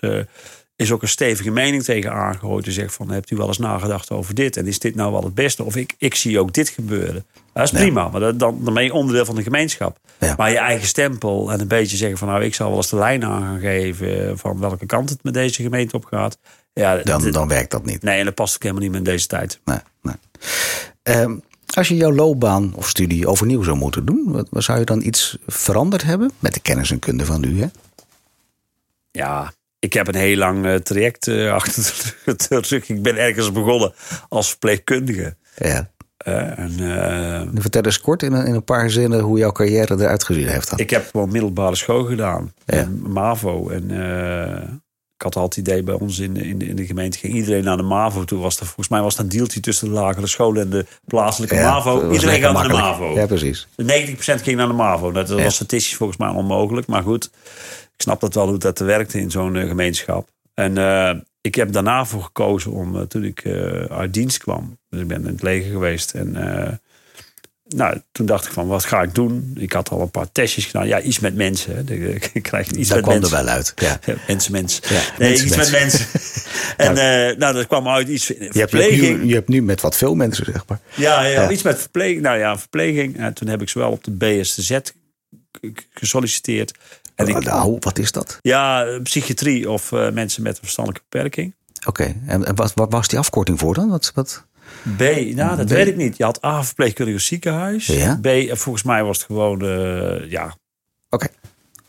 [0.77, 2.67] is ook een stevige mening tegen aangegooid.
[2.67, 4.57] En zegt van, hebt u wel eens nagedacht over dit?
[4.57, 5.65] En is dit nou wel het beste?
[5.65, 7.25] Of ik, ik zie ook dit gebeuren.
[7.53, 7.79] Dat is Ja.
[7.79, 9.99] prima, maar dat, dan, dan ben je onderdeel van de gemeenschap.
[10.21, 10.35] Ja.
[10.37, 12.29] Maar je eigen stempel en een beetje zeggen van...
[12.29, 14.39] nou, ik zal wel eens de lijn aan gaan geven...
[14.39, 16.39] van welke kant het met deze gemeente op gaat.
[16.73, 18.03] Ja, Dan, dan werkt dat niet.
[18.03, 19.61] Nee, en dat past ook helemaal niet meer in deze tijd.
[19.65, 20.15] Nee, nee.
[21.03, 21.37] Ehm,
[21.75, 25.03] als je jouw loopbaan of studie overnieuw zou moeten doen, wat, wat zou je dan
[25.03, 26.31] iets veranderd hebben?
[26.39, 27.67] Met de kennis en kunde van u, hè?
[29.11, 29.53] Ja,
[29.85, 32.89] ik heb een heel lang eh, traject eh, achter de rug.
[32.89, 33.93] Ik ben ergens begonnen
[34.29, 35.37] als verpleegkundige.
[35.57, 35.91] Ja.
[36.17, 40.25] Eh, en, Vertel eens kort in een, in een paar zinnen hoe jouw carrière eruit
[40.25, 40.71] gezien heeft.
[40.71, 40.79] Dan.
[40.79, 42.53] ik heb gewoon middelbare school gedaan.
[42.65, 42.77] Ja.
[42.77, 43.69] En MAVO.
[43.69, 43.91] En
[45.17, 47.35] ik had altijd het idee bij ons in, de- in, de, in de gemeente ging
[47.35, 48.25] iedereen naar de MAVO.
[48.25, 50.87] Toen was er, volgens mij was dat een deeltje tussen de lagere school en de
[51.07, 52.11] plaatselijke Ja, MAVO.
[52.13, 52.75] Iedereen gaat naar de.
[52.75, 53.15] MAVO.
[53.15, 53.67] Ja, precies.
[53.83, 53.85] 90%
[54.17, 55.13] ging naar de MAVO.
[55.13, 55.51] Dat was Ja.
[55.51, 56.87] statistisch volgens mij onmogelijk.
[56.87, 57.31] Maar goed,
[58.05, 60.29] snap dat wel hoe dat werkte in zo'n eh, gemeenschap.
[60.55, 63.43] En eh, ik heb daarna voor gekozen om, eh, toen ik
[63.91, 64.79] uit dienst kwam.
[64.89, 66.13] Dus ik ben in het leger geweest.
[66.15, 66.33] En
[67.69, 69.53] nou, toen dacht ik van, wat ga ik doen?
[69.59, 70.87] Ik had al een paar testjes gedaan.
[70.87, 71.75] Ja, iets met mensen.
[71.87, 71.95] Hè.
[72.33, 73.39] Ik krijg iets Daar met kwam mensen.
[73.39, 73.73] er wel uit.
[73.77, 73.99] Ja.
[74.29, 74.83] Mensen, mensen.
[74.95, 76.07] Ja, nee, mensen, iets met mensen.
[76.87, 79.19] en eh, nou, dat kwam uit iets Je, je, hebt verpleging.
[79.21, 80.81] nu, je hebt nu met wat veel mensen, zeg maar.
[80.95, 81.51] Ja, ja, Ja.
[81.51, 82.21] iets met verpleging.
[82.21, 83.17] Nou ja, verpleging.
[83.19, 84.79] En toen heb ik zowel op de BSZ
[85.51, 86.73] k- gesolliciteerd.
[87.15, 88.39] En ik, nou, wat is dat?
[88.43, 91.55] ja, psychiatrie of eh, mensen met een verstandelijke beperking.
[91.87, 93.89] Oké, en, en wat, wat was die afkorting voor dan?
[93.89, 94.45] Wat, wat?
[94.97, 95.01] B,
[95.35, 95.69] nou, dat B.
[95.69, 96.17] weet ik niet.
[96.17, 97.87] Je had A, verpleegkundige ziekenhuis.
[97.87, 98.19] Ja.
[98.23, 100.57] B, en volgens mij was het gewoon, eh, ja,
[101.11, 101.27] Oké,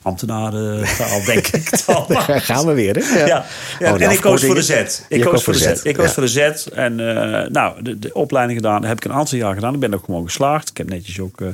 [0.06, 1.70] ambtenarentaal, denk ik.
[2.08, 2.96] daar gaan we weer.
[2.96, 3.20] Hè?
[3.20, 3.46] Ja,
[3.80, 3.94] ja.
[3.94, 4.62] Oh, en ik koos voor de.
[4.62, 5.02] Z.
[5.10, 5.84] Ik koos koos voor de Z.
[5.84, 6.66] Ik koos voor de Z.
[6.66, 8.84] En eh, nou, de, de opleiding gedaan.
[8.84, 9.74] Heb ik een aantal jaar gedaan.
[9.74, 10.70] Ik ben ook gewoon geslaagd.
[10.70, 11.54] Ik heb netjes ook eh, eh,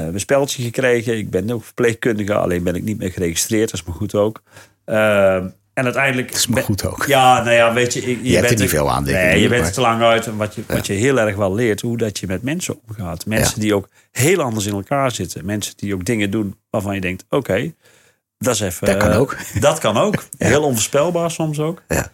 [0.00, 1.16] mijn spelletje gekregen.
[1.18, 2.34] Ik ben ook verpleegkundige.
[2.34, 3.70] Alleen ben ik niet meer geregistreerd.
[3.70, 4.42] Dat is me goed ook.
[4.84, 5.34] Eh,
[5.74, 6.28] en uiteindelijk...
[6.28, 7.04] Dat is me goed ook.
[7.06, 8.00] Ja, nou ja, weet je...
[8.00, 10.02] Je, hebt er bent niet veel aan, denk Nee, je maar- bent er te lang
[10.02, 10.26] uit.
[10.26, 13.26] En wat je, wat je heel erg wel leert, hoe dat je met mensen omgaat.
[13.26, 13.60] Mensen Ja.
[13.62, 15.44] die ook heel anders in elkaar zitten.
[15.44, 17.24] Mensen die ook dingen doen waarvan je denkt...
[17.28, 17.74] Oké,
[18.38, 18.86] dat is even...
[18.86, 19.36] Dat kan eh, ook.
[19.60, 20.24] Dat kan ook.
[20.38, 21.82] Heel onvoorspelbaar soms ook.
[21.88, 22.10] Ja.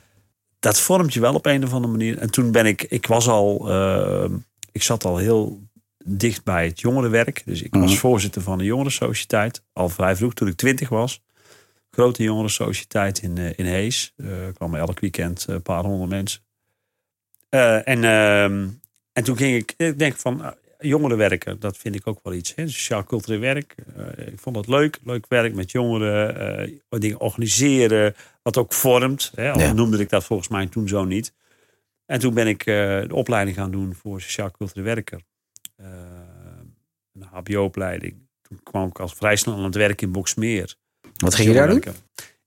[0.59, 2.19] Dat vormt je wel op een of andere manier.
[2.19, 2.83] En toen ben ik...
[2.89, 3.71] Ik was al...
[3.71, 4.25] eh,
[4.73, 5.61] ik zat al heel
[6.05, 7.43] dicht bij het jongerenwerk.
[7.45, 8.01] Dus ik was Mhm.
[8.01, 9.63] voorzitter van de jongerensociëteit.
[9.73, 11.23] Al vrij vroeg, toen ik twintig was.
[11.91, 14.13] Grote jongerensociëteit in, eh, in Hees.
[14.17, 16.41] Eh kwamen elk weekend een paar honderd mensen.
[17.49, 18.69] Eh, en, ehm,
[19.13, 19.75] en toen ging ik...
[19.77, 20.41] Ik denk van...
[20.41, 22.51] ah, Jongerenwerken, dat vind ik ook wel iets.
[22.57, 23.75] Sociaal-cultureel werk.
[23.97, 24.99] Eh, ik vond dat leuk.
[25.05, 26.37] Leuk werk met jongeren.
[26.91, 28.15] eh, dingen organiseren.
[28.43, 29.33] Wat ook vormt.
[29.35, 29.51] Hè?
[29.53, 29.73] Al Ja.
[29.73, 31.33] noemde ik dat volgens mij toen zo niet.
[32.07, 35.21] En toen ben ik eh, de opleiding gaan doen voor sociaal-cultureel werker.
[37.21, 38.15] Een HBO-opleiding.
[38.43, 40.75] Toen kwam ik als vrij snel aan het werk in Boksmeer.
[41.17, 41.83] Wat ging je daar doen?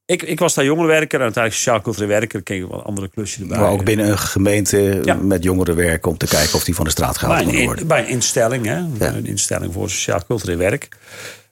[0.05, 2.39] Ik, ik was daar jongerenwerker en uiteindelijk sociaal-cultureel werker.
[2.39, 3.57] Ik kreeg wel andere klusjes erbij.
[3.60, 5.13] Maar ook binnen een gemeente Ja.
[5.13, 7.88] met jongeren werken om te kijken of die van de straat gehaald kunnen een, worden.
[7.88, 8.77] bij een instelling, hè?
[8.77, 9.13] Ja.
[9.13, 10.88] een instelling voor sociaal-cultureel werk.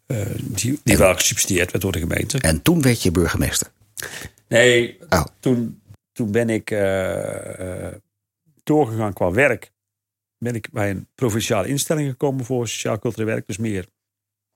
[0.06, 2.38] eh, die die wel gesubsidieerd werd door de gemeente.
[2.40, 3.68] En toen werd je burgemeester.
[4.48, 5.26] Nee, Oh.
[5.40, 7.94] toen, toen ben ik eh, eh,
[8.64, 9.72] doorgegaan qua werk.
[10.40, 13.48] Ben ik bij een provinciale instelling gekomen voor sociaal-cultureel werk.
[13.48, 13.86] Dus meer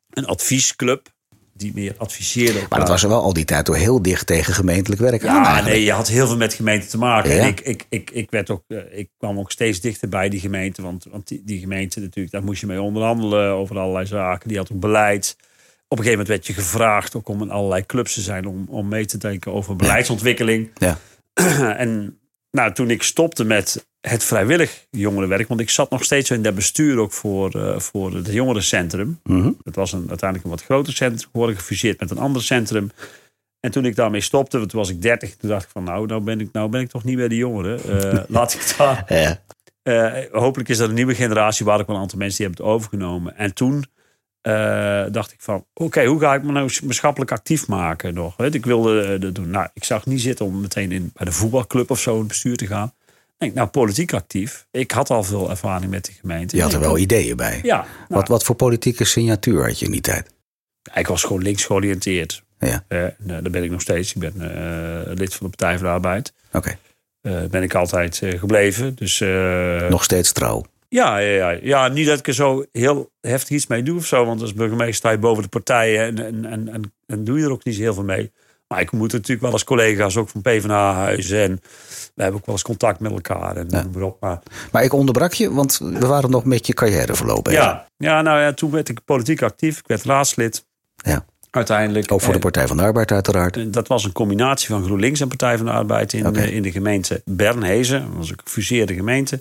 [0.10, 1.12] een adviesclub.
[1.54, 2.66] die meer adviseerde.
[2.70, 5.36] Maar dat was er wel al die tijd door heel dicht tegen gemeentelijk werk aan.
[5.36, 5.76] Ja, eigenlijk.
[5.76, 7.36] nee, je had heel veel met gemeenten te maken.
[7.36, 7.42] Ja.
[7.42, 10.40] En ik, ik, ik, ik, werd ook, eh, ik kwam ook steeds dichter bij die
[10.40, 10.82] gemeente.
[10.82, 14.48] Want, want die, die gemeente natuurlijk, daar moest je mee onderhandelen over allerlei zaken.
[14.48, 15.36] Die had ook beleid.
[15.88, 18.66] Op een gegeven moment werd je gevraagd ook om in allerlei clubs te zijn om,
[18.70, 20.72] om mee te denken over beleidsontwikkeling.
[20.74, 20.98] Ja.
[21.78, 22.18] en
[22.58, 26.56] nou, toen ik stopte met het vrijwillig jongerenwerk, want ik zat nog steeds in dat
[26.56, 29.20] bestuur ook voor, eh, voor het jongerencentrum.
[29.24, 29.52] Mhm.
[29.64, 32.92] Het was een, uiteindelijk een wat groter centrum geworden, gefuseerd met een ander centrum.
[33.60, 36.06] En toen ik daarmee stopte, want toen was ik 30, toen dacht ik van nou,
[36.06, 37.76] nou ben ik, nou ben ik toch niet meer de jongere.
[37.76, 39.06] Eh, laat ik daar.
[39.08, 39.42] Ja.
[39.84, 42.66] Eh, hopelijk is dat een nieuwe generatie waar ook wel een aantal mensen die hebben
[42.66, 43.38] het overgenomen.
[43.38, 43.86] En toen
[44.44, 48.38] eh, dacht ik van, oké, hoe ga ik me nou maatschappelijk actief maken nog?
[48.38, 49.50] Weet, ik wilde eh, dat doen.
[49.50, 52.28] Nou, ik zag niet zitten om meteen in, bij de voetbalclub of zo in het
[52.28, 52.94] bestuur te gaan.
[53.38, 54.68] Denk, nou, politiek actief.
[54.72, 56.56] Ik had al veel ervaring met de gemeente.
[56.56, 57.60] Je had er wel ideeën bij.
[57.64, 60.30] Ja, nou, Wat, wat voor politieke signatuur had je in die tijd?
[60.94, 62.44] ik was gewoon links georiënteerd.
[62.60, 64.14] Ja, Eh, nou, daar ben ik nog steeds.
[64.16, 64.34] Ik ben
[65.16, 66.34] lid van de Partij voor de Arbeid.
[66.52, 66.78] oké.
[67.22, 68.96] Ben ik altijd gebleven.
[68.96, 69.20] Dus
[69.90, 70.66] Nog steeds trouw.
[70.94, 71.60] Ja, ja, ja.
[71.62, 74.26] ja, niet dat ik er zo heel heftig iets mee doe of zo.
[74.26, 77.46] Want als burgemeester sta je boven de partijen en, en, en, en, en doe je
[77.46, 78.32] er ook niet zo heel veel mee.
[78.68, 81.42] Maar ik moet natuurlijk wel als collega's ook van PvdA-huizen.
[81.42, 81.62] En
[82.16, 83.56] we hebben ook wel eens contact met elkaar.
[83.56, 84.14] En noem maar.
[84.20, 87.60] Maar Maar ik onderbrak je, want we waren nog met je carrièreverloop bezig.
[87.60, 89.78] ja, ja, nou ja, toen werd ik politiek actief.
[89.78, 91.26] Ik werd raadslid Ja.
[91.56, 92.12] Uiteindelijk.
[92.12, 93.58] Ook voor de En- Partij van de Arbeid uiteraard.
[93.58, 96.62] En Dat was een combinatie van GroenLinks en Partij van de Arbeid in, eh, in
[96.62, 98.00] de gemeente Bernhezen.
[98.02, 99.40] Dat was een gefuseerde gemeente.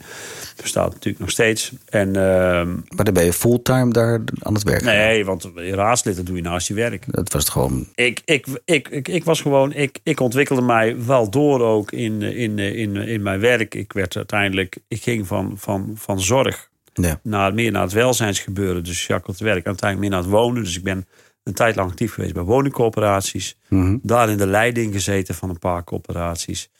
[0.62, 1.72] Bestaat natuurlijk nog steeds.
[1.88, 4.82] En ehm, Maar dan ben je fulltime daar aan het werk.
[4.82, 7.04] nee, want raadslid dat doe je naast je werk.
[7.06, 7.86] Dat was het gewoon.
[7.94, 12.22] Ik, ik, ik, ik, ik was gewoon, ik, ik ontwikkelde mij wel door ook in,
[12.22, 13.74] in, in, in mijn werk.
[13.74, 17.20] Ik werd uiteindelijk, ik ging van, van, van zorg Ja.
[17.22, 18.84] naar, meer naar het welzijnsgebeuren.
[18.84, 19.66] Dus Jacques het werk.
[19.66, 20.62] Uiteindelijk meer naar het wonen.
[20.62, 21.06] Dus ik ben
[21.42, 23.56] een tijd lang actief geweest bij woningcorporaties.
[23.68, 23.96] Mhm.
[24.02, 26.70] Daar in de leiding gezeten van een paar corporaties.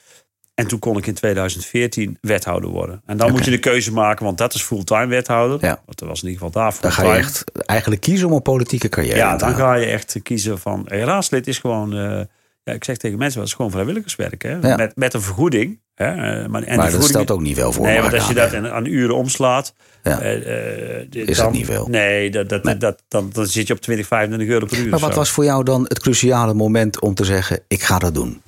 [0.54, 3.02] En toen kon ik in 2014 wethouder worden.
[3.06, 5.58] En dan moet je de keuze maken, want dat is fulltime wethouder.
[5.60, 5.80] Ja.
[5.84, 8.42] Want dat was in ieder geval daar Dan ga je echt eigenlijk kiezen om een
[8.42, 10.88] politieke carrière Ja, te dan ga je echt kiezen van.
[10.88, 11.92] Raadslid is gewoon.
[11.92, 12.20] eh,
[12.64, 14.42] ja, ik zeg tegen mensen, het is gewoon vrijwilligerswerk.
[14.42, 14.56] Hè?
[14.60, 14.76] Ja.
[14.76, 15.80] Met, met een vergoeding.
[15.94, 16.04] Hè?
[16.04, 17.86] eh, Maar, en Maar dat stelt ook niet wel voor.
[17.86, 19.74] Nee, want als je dat aan, uren omslaat.
[20.02, 20.20] Ja.
[20.20, 21.86] eh, eh, Is dan, het niet veel?
[21.88, 22.76] Nee, dat, dat, Nee.
[22.76, 24.88] Dat, dan, dan zit je op 20, 25 euro per uur.
[24.90, 28.14] Maar wat was voor jou dan het cruciale moment om te zeggen: ik ga dat
[28.14, 28.42] doen?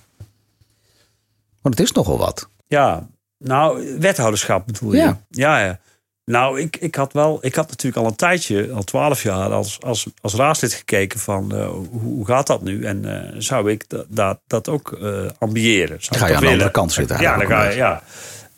[1.62, 2.48] Want het is nogal wat.
[2.66, 4.98] Ja, nou, wethouderschap bedoel je?
[4.98, 5.20] Ja.
[5.28, 5.80] Ja, ja.
[6.24, 9.78] Nou, ik, ik had wel, ik had natuurlijk al een tijdje, al twaalf jaar, als,
[9.80, 12.84] als, als raadslid gekeken van eh, hoe, hoe gaat dat nu?
[12.84, 15.96] En eh, zou ik dat, dat, dat ook eh ambiëren?
[16.00, 18.02] Zou ga je aan de andere kant zitten Ja, dan ga je, ja.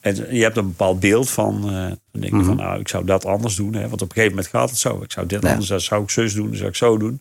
[0.01, 3.25] En je hebt een bepaald beeld van, dan denk je van, nou, ik zou dat
[3.25, 3.75] anders doen.
[3.75, 3.89] Hè?
[3.89, 5.03] Want op een gegeven moment gaat het zo.
[5.03, 7.21] Ik zou dit anders, dat zou ik zus doen, dat zou ik zo doen.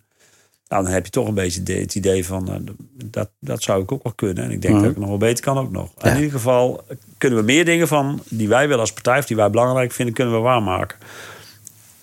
[0.67, 2.55] Nou, dan heb je toch een beetje de- het idee van, eh,
[3.05, 4.43] dat, dat zou ik ook wel kunnen.
[4.43, 5.91] En ik denk dat ik nog wel beter kan ook nog.
[5.97, 6.09] Ja.
[6.09, 6.85] In ieder geval
[7.17, 9.17] kunnen we meer dingen van die wij willen als partij...
[9.19, 10.97] of die wij belangrijk vinden, kunnen we waarmaken.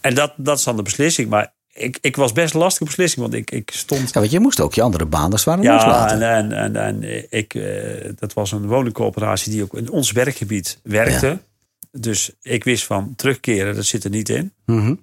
[0.01, 1.29] En dat, dat is dan de beslissing.
[1.29, 4.13] Maar ik, ik was best een lastige beslissing, want ik, ik stond...
[4.13, 6.23] Ja, want je moest ook je andere baan als het ware Ja, loslaten.
[6.23, 10.81] en, en, en, en ik, eh, dat was een woningcoöperatie die ook in ons werkgebied
[10.83, 11.39] werkte.
[11.91, 14.53] Dus ik wist van terugkeren, dat zit er niet in.
[14.67, 14.95] Mhm.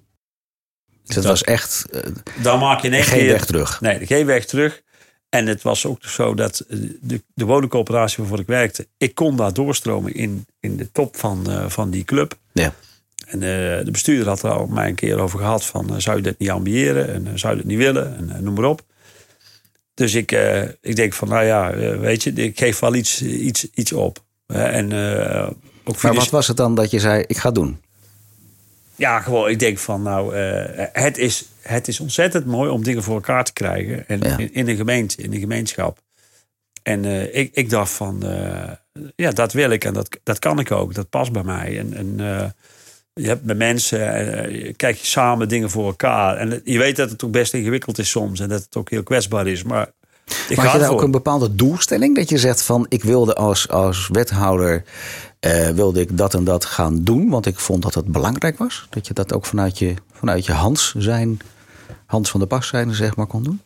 [1.14, 2.00] Dus het dat- was echt eh,
[2.42, 3.32] Dan maak je geen keer...
[3.32, 3.80] weg terug.
[3.80, 4.82] Nee, geen weg terug.
[5.28, 8.86] En het was ook zo dat eh, de, de woningcoöperatie waarvoor ik werkte...
[8.98, 12.34] ik kon daar doorstromen in, in de top van, eh, van die club.
[12.52, 12.74] Ja.
[13.26, 16.00] En de bestuurder had er al mij een keer over gehad van...
[16.00, 18.82] zou je dat niet ambiëren en zou je dat niet willen en noem maar op.
[19.94, 20.32] Dus ik,
[20.80, 24.22] ik denk van, nou ja, weet je, ik geef wel iets, iets, iets op.
[24.46, 24.84] En
[25.84, 27.80] ook Maar wat was het dan dat je zei: ik ga doen?
[29.00, 33.02] Ja, gewoon, ik denk van, nou, eh, het, is, het is ontzettend mooi om dingen
[33.02, 34.08] voor elkaar te krijgen.
[34.08, 34.38] En Ja.
[34.38, 35.98] in, in een gemeente, in een gemeenschap.
[36.82, 38.70] En eh, ik, ik dacht van, eh,
[39.16, 40.94] ja, dat wil ik en dat, dat kan ik ook.
[40.94, 41.78] Dat past bij mij.
[41.78, 42.16] En, en
[43.12, 43.98] je hebt met mensen,
[44.64, 46.36] je kijk je samen dingen voor elkaar.
[46.36, 48.40] En je weet dat het ook best ingewikkeld is soms.
[48.40, 49.62] En dat het ook heel kwetsbaar is.
[49.62, 49.90] Maar
[50.48, 52.16] ik Maar had je daar ook een bepaalde doelstelling?
[52.16, 54.84] Dat je zegt van ik wilde als, als wethouder
[55.40, 57.28] eh, wilde ik dat en dat gaan doen.
[57.28, 58.86] Want ik vond dat het belangrijk was.
[58.90, 61.38] Dat je dat ook vanuit je, vanuit je Hans zijn,
[62.06, 63.60] Hans van de Pas zijn, zeg maar, kon doen.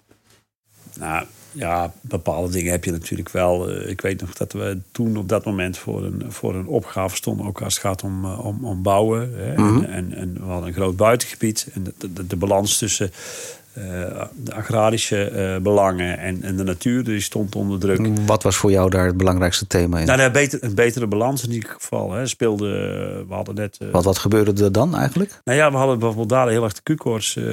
[0.98, 3.70] Nou ja, bepaalde dingen heb je natuurlijk wel.
[3.70, 7.16] Eh, Ik weet nog dat we toen op dat moment voor een, voor een opgave
[7.16, 7.46] stonden.
[7.46, 9.34] Ook als het gaat om, eh, om, om bouwen.
[9.34, 9.56] Hè.
[9.56, 9.84] Mhm.
[9.84, 11.68] en, en, en we hadden een groot buitengebied.
[11.72, 13.10] En de, de, de balans tussen
[13.74, 18.18] de agrarische eh, belangen en, en de natuur die stond onder druk.
[18.26, 20.06] Wat was voor jou daar het belangrijkste thema in?
[20.06, 22.12] Nou, een, beter, een betere balans in ieder geval.
[22.12, 22.26] Hè.
[22.26, 23.78] Speelde, eh, we hadden net...
[23.80, 25.40] eh, wat, wat gebeurde er dan eigenlijk?
[25.44, 27.44] nou ja, we hadden bijvoorbeeld daar heel erg de Q-koorts eh,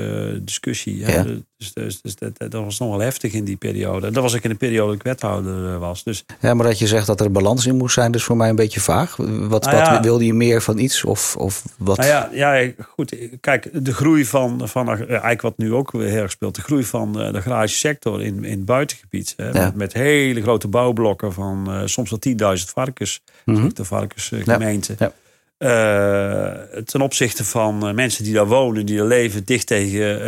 [0.41, 1.05] discussie.
[1.05, 1.13] Hè.
[1.13, 1.23] Ja.
[1.23, 4.12] De Dus, dus, dus dat, dat, was nog wel heftig in die periode.
[4.12, 6.04] Dat was ik in de periode dat ik wethouder was.
[6.04, 8.50] Dus, ja, maar dat je zegt dat er balans in moest zijn, dus voor mij
[8.50, 9.15] een beetje vaag.
[9.15, 11.04] Wat, nou wat wilde je meer van iets?
[11.04, 11.97] Of, of wat?
[11.97, 13.15] Nou ja, ja, goed.
[13.39, 17.13] Kijk, de groei van, van eigenlijk wat nu ook heel erg speelt, de groei van
[17.13, 19.34] de agrarische sector in, in het buitengebied.
[19.38, 23.21] Hè, met, met, hele grote bouwblokken van uh, soms wel 10.000 varkens.
[23.45, 23.74] Mm -hmm.
[23.74, 24.95] De varkensgemeente.
[25.00, 25.13] Ja.
[25.63, 26.52] Uh,
[26.86, 30.26] ten opzichte van uh, mensen die daar wonen, die daar leven, dicht tegen uh,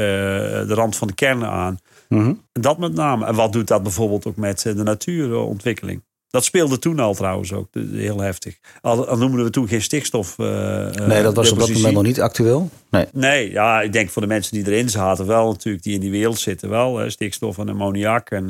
[0.68, 1.78] de rand van de kernen aan.
[2.10, 2.42] Mm -hmm.
[2.52, 3.26] Dat met name.
[3.26, 6.04] En wat doet dat bijvoorbeeld ook met de natuurontwikkeling?
[6.30, 8.58] Dat speelde toen al trouwens ook heel heftig.
[8.82, 10.38] Al, al noemden we toen geen stikstof.
[10.38, 12.70] nee, dat was op dat moment nog niet actueel.
[12.90, 13.06] Nee.
[13.14, 16.12] nee, ja, ik denk voor de mensen die erin zaten wel natuurlijk, die in die
[16.12, 16.98] wereld zitten wel.
[16.98, 18.50] Hè, stikstof en ammoniak en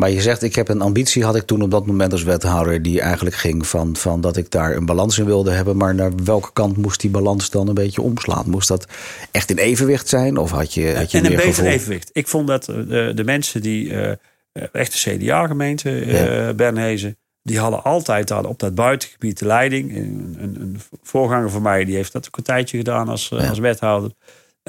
[0.00, 2.82] maar je zegt, ik heb een ambitie, had ik toen op dat moment als wethouder,
[2.82, 5.76] die eigenlijk ging van, van dat ik daar een balans in wilde hebben.
[5.76, 8.50] Maar naar welke kant moest die balans dan een beetje omslaan?
[8.50, 8.86] Moest dat
[9.30, 10.36] echt in evenwicht zijn?
[10.36, 12.10] Of had je, had je en een beter evenwicht.
[12.12, 14.12] Ik vond dat de, de mensen die, uh,
[14.72, 19.96] echt de CDA-gemeente, uh, Bernhezen, die hadden altijd daar op dat buitengebied de leiding.
[19.96, 23.58] Een, een, een, voorganger van mij die heeft dat ook een tijdje gedaan als, als
[23.58, 24.10] wethouder.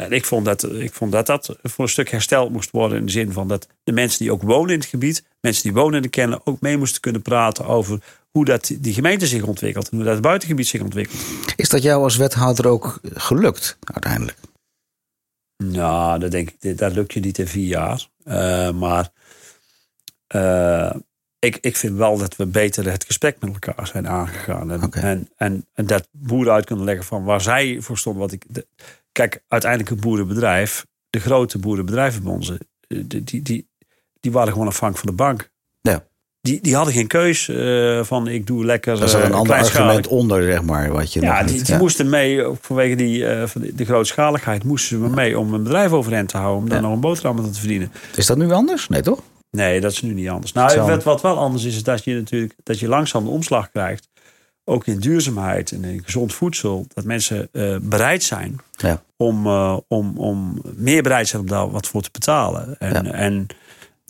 [0.01, 2.97] En ik vond, dat, ik vond dat dat voor een stuk hersteld moest worden.
[2.97, 5.73] In de zin van dat de mensen die ook wonen in het gebied, mensen die
[5.73, 9.43] wonen in de kennen, ook mee moesten kunnen praten over hoe dat die gemeente zich
[9.43, 9.89] ontwikkelt.
[9.89, 11.21] En hoe dat het buitengebied zich ontwikkelt.
[11.55, 14.37] Is dat jou als wethouder ook gelukt uiteindelijk?
[15.63, 18.07] Nou, dat denk ik, dat lukt je niet in vier jaar.
[18.25, 19.09] Uh, maar
[20.35, 20.93] uh,
[21.41, 24.71] ik, ik vind wel dat we beter het gesprek met elkaar zijn aangegaan.
[24.71, 28.21] En, en, en, en, dat boeren uit kunnen leggen van waar zij voor stonden.
[28.21, 28.45] Wat ik,
[29.11, 33.67] kijk, uiteindelijk een boerenbedrijf, de grote boerenbedrijvenbonden, eh, die, die, die,
[34.19, 35.49] die waren gewoon afhankelijk van de bank.
[35.81, 36.09] Ja.
[36.41, 39.01] Die, die hadden geen keus uh, van ik doe lekker.
[39.01, 40.91] Er een uh, ander argument onder, zeg maar.
[40.91, 45.09] Wat je ja, die, die moesten mee, vanwege die, uh, de, de grootschaligheid, moesten ze
[45.09, 46.57] mee om een bedrijf overeind te houden.
[46.57, 46.71] Om ja.
[46.71, 47.91] daar nog een boterham aan te verdienen.
[48.15, 48.87] Is dat nu anders?
[48.87, 49.21] Nee, toch?
[49.51, 50.51] Nee, dat is nu niet anders.
[50.51, 53.71] Nou, wat, wat wel anders is, is dat je natuurlijk dat je langzaam de omslag
[53.71, 54.09] krijgt.
[54.63, 56.85] Ook in duurzaamheid en in gezond voedsel.
[56.93, 59.03] Dat mensen uh, bereid zijn ja.
[59.17, 62.75] om, uh, om, om meer bereid zijn om daar wat voor te betalen.
[62.79, 63.11] En, ja.
[63.11, 63.47] en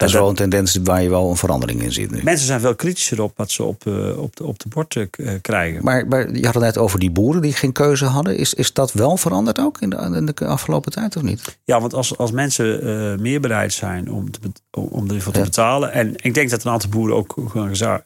[0.01, 2.23] dat is wel een tendens waar je wel een verandering in ziet nu.
[2.23, 5.05] Mensen zijn veel kritischer op wat ze op, uh, op, de, op de bord uh,
[5.41, 5.83] krijgen.
[5.83, 8.37] Maar, maar, je had het net over die boeren die geen keuze hadden.
[8.37, 11.57] Is, is dat wel veranderd ook in de, in de afgelopen tijd of niet?
[11.63, 14.39] Ja, want als, als mensen uh, meer bereid zijn om, te,
[14.71, 15.45] om ervoor te ja.
[15.45, 15.91] betalen.
[15.91, 17.35] En ik denk dat een aantal boeren ook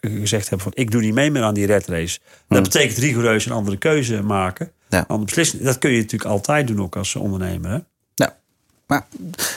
[0.01, 2.19] gezegd hebben van ik doe niet mee meer aan die red race.
[2.47, 2.63] Dat hm.
[2.63, 4.71] betekent rigoureus een andere keuze maken.
[4.89, 5.05] Ja.
[5.19, 5.63] Beslissing.
[5.63, 7.71] Dat kun je natuurlijk altijd doen ook als ondernemer.
[7.71, 7.77] Hè?
[8.87, 9.07] Maar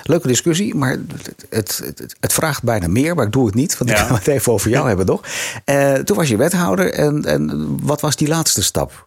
[0.03, 3.91] leuke discussie, maar het, het, het, vraagt bijna meer, maar ik doe het niet, want
[3.91, 3.97] ja.
[3.97, 5.25] ik ga het even over jou hebben, toch?
[5.65, 9.07] Uh, toen was je wethouder en, en wat was die laatste stap?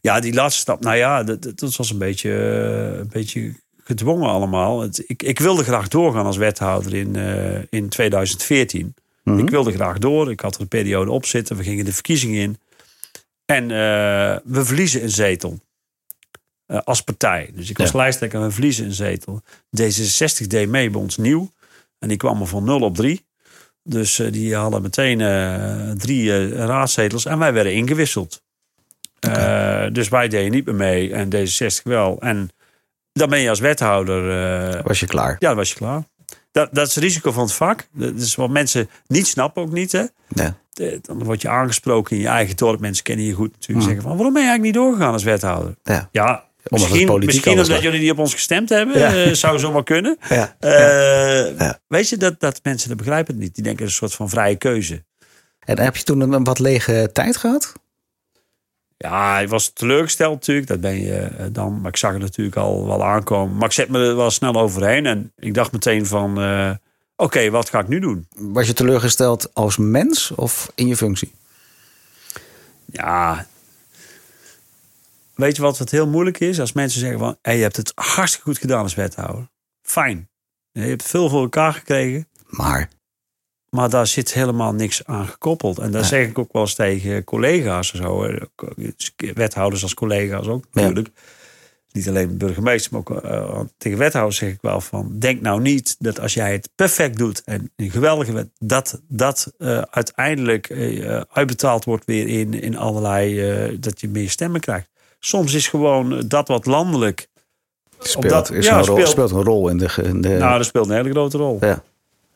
[0.00, 2.30] Ja, die laatste stap, nou ja, dat, dat was een beetje,
[3.00, 4.80] een beetje gedwongen allemaal.
[4.80, 8.94] Het, ik, ik wilde graag doorgaan als wethouder in, uh, in 2014.
[9.22, 9.42] Mm-hmm.
[9.42, 12.40] Ik wilde graag door, ik had er een periode op zitten, we gingen de verkiezingen
[12.40, 12.58] in.
[13.44, 15.58] En uh, we verliezen een zetel.
[16.68, 17.50] Uh, als partij.
[17.54, 17.98] Dus ik was ja.
[17.98, 19.42] lijsttrekker en we verliezen een zetel.
[19.82, 21.50] D66 deed mee bij ons nieuw.
[21.98, 23.26] En die kwam er van 0 op 3.
[23.82, 27.24] Dus uh, die hadden meteen uh, drie raadzetels.
[27.24, 28.42] En wij werden ingewisseld.
[29.20, 29.90] Okay.
[29.90, 31.12] dus wij deden niet meer mee.
[31.12, 32.20] En D66 wel.
[32.20, 32.50] En
[33.12, 34.82] dan ben je als wethouder...
[34.82, 35.36] was je klaar?
[35.38, 36.04] Ja, dan was je klaar.
[36.52, 37.86] Dat, dat is het risico van het vak.
[37.92, 39.92] Dat is wat mensen niet snappen ook niet.
[39.92, 40.04] Hè?
[41.00, 42.80] Dan word je aangesproken in je eigen dorp.
[42.80, 43.78] Mensen kennen je goed natuurlijk.
[43.78, 43.88] Hmm.
[43.88, 45.74] Zeggen van, waarom ben je eigenlijk niet doorgegaan als wethouder?
[45.82, 46.08] Ja.
[46.12, 48.98] ja Misschien, misschien omdat jullie niet op ons gestemd hebben.
[48.98, 49.26] Ja.
[49.26, 50.18] Uh, zou zomaar kunnen.
[50.28, 50.56] Ja.
[50.60, 51.78] Uh, ja.
[51.88, 53.54] Weet je, dat, dat mensen dat begrijpen het niet.
[53.54, 55.04] Die denken een soort van vrije keuze.
[55.58, 57.72] En heb je toen een, wat lege tijd gehad?
[58.96, 60.66] Ja, hij was teleurgesteld natuurlijk.
[60.66, 61.80] Dat ben je uh, dan.
[61.80, 63.56] Maar ik zag het natuurlijk al wel aankomen.
[63.56, 65.06] Maar ik zet me er wel snel overheen.
[65.06, 66.30] En ik dacht meteen van...
[66.30, 66.78] Oké,
[67.16, 68.28] okay, wat ga ik nu doen?
[68.36, 71.32] Was je teleurgesteld als mens of in je functie?
[72.86, 73.46] Ja,
[75.36, 76.60] Weet je wat, wat heel moeilijk is?
[76.60, 79.48] Als mensen zeggen van, hey, je hebt het hartstikke goed gedaan als wethouder.
[79.82, 80.28] Fijn.
[80.72, 82.28] Je hebt veel voor elkaar gekregen.
[82.46, 82.88] Maar?
[83.70, 85.78] Maar daar zit helemaal niks aan gekoppeld.
[85.78, 86.06] En daar ja.
[86.06, 88.36] zeg ik ook wel eens tegen collega's en zo.
[89.34, 91.10] Wethouders als collega's ook natuurlijk.
[91.14, 91.22] Ja.
[91.92, 95.18] Niet alleen burgemeester, maar ook uh, tegen wethouders zeg ik wel van...
[95.18, 98.48] denk nou niet dat als jij het perfect doet en een geweldige wet...
[98.58, 103.78] dat dat uh, uiteindelijk uh, uitbetaald wordt weer in, in allerlei...
[103.78, 104.88] dat je meer stemmen krijgt.
[105.26, 107.28] Soms is gewoon dat wat landelijk.
[107.98, 110.28] Speelt, is ja, een rol, speelt, speelt, een rol in de, in de.
[110.28, 111.56] Nou, dat speelt een hele grote rol.
[111.60, 111.82] Ja.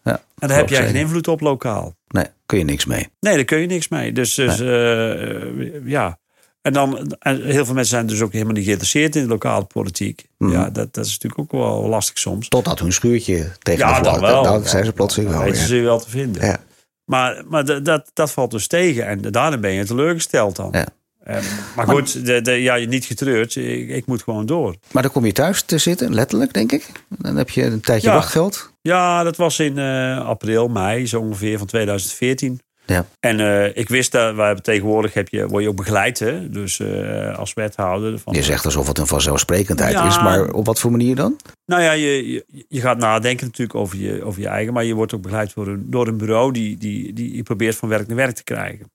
[0.04, 1.94] ja en daar heb jij geen invloed op lokaal.
[2.08, 3.08] Nee, kun je niks mee.
[3.20, 4.12] Nee, daar kun je niks mee.
[4.12, 5.72] Dus, dus nee.
[5.72, 6.18] uh, ja.
[6.62, 9.64] En dan, en heel veel mensen zijn dus ook helemaal niet geïnteresseerd in de lokale
[9.64, 10.26] politiek.
[10.38, 10.52] Mhm.
[10.52, 12.48] Ja, dat, dat is natuurlijk ook wel lastig soms.
[12.48, 14.42] Totdat hun schuurtje tegen Ja, de dan wel.
[14.42, 15.48] Dan zijn ze plotseling Dan wel.
[15.48, 15.68] weten Ja.
[15.68, 16.44] ze wel te vinden.
[16.44, 16.58] Ja.
[17.04, 19.06] Maar, maar dat, dat, dat valt dus tegen.
[19.06, 20.68] En daarna ben je teleurgesteld dan.
[20.72, 20.86] Ja.
[21.20, 21.36] Eh,
[21.76, 23.56] maar goed, de, de, ja, niet getreurd.
[23.56, 24.74] Ik, ik moet gewoon door.
[24.92, 26.90] Maar dan kom je thuis te zitten, letterlijk, denk ik.
[27.08, 28.14] Dan heb je een tijdje Ja.
[28.14, 28.72] wachtgeld.
[28.82, 32.60] Ja, dat was in eh, april, mei, zo ongeveer van 2014.
[32.86, 33.06] Ja.
[33.20, 36.50] En eh, ik wist dat, hebben tegenwoordig heb je, word je ook begeleid, hè?
[36.50, 38.18] dus eh, als wethouder.
[38.18, 40.06] Van, Je zegt alsof het een vanzelfsprekendheid Ja.
[40.06, 40.16] is.
[40.16, 41.36] Maar op wat voor manier dan?
[41.66, 44.94] Nou ja, je, je, je gaat nadenken natuurlijk over je, over je eigen, maar je
[44.94, 48.06] wordt ook begeleid door een, door een bureau die, die, die je probeert van werk
[48.06, 48.90] naar werk te krijgen.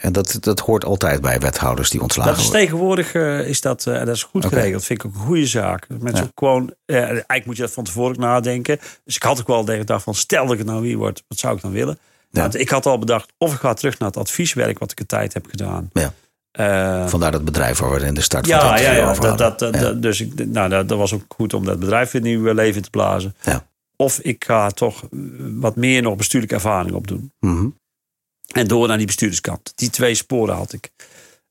[0.00, 2.62] En dat, dat hoort altijd bij wethouders die ontslagen Dat is worden.
[2.66, 3.14] tegenwoordig
[3.46, 4.48] is dat, eh, dat is goed Oké.
[4.54, 4.72] geregeld.
[4.74, 5.86] Dat vind ik ook een goede zaak.
[5.88, 6.30] Mensen Ja.
[6.34, 8.78] gewoon, eh, eigenlijk moet je dat van tevoren ook nadenken.
[9.04, 11.38] Dus ik had ook wel gedacht van, stel dat ik het nou wie word, wat
[11.38, 11.98] zou ik dan willen?
[12.30, 12.40] Ja.
[12.40, 15.06] Want ik had al bedacht, of ik ga terug naar het advieswerk wat ik een
[15.06, 15.90] tijd heb gedaan.
[15.92, 16.12] Ja.
[16.50, 19.58] Eh, Vandaar dat bedrijf waar we in de start van ja, ja, ja, dat, dat,
[19.58, 19.92] dat, Ja.
[19.92, 22.90] dus ik, nou, dat, dat was ook goed om dat bedrijf weer nieuw leven te
[22.90, 23.34] blazen.
[23.42, 23.66] Ja.
[23.96, 27.32] Of ik ga toch eh, wat meer nog bestuurlijke ervaring opdoen.
[27.40, 27.66] Mhm.
[28.48, 29.72] En door naar die bestuurderskant.
[29.74, 30.90] Die twee sporen had ik.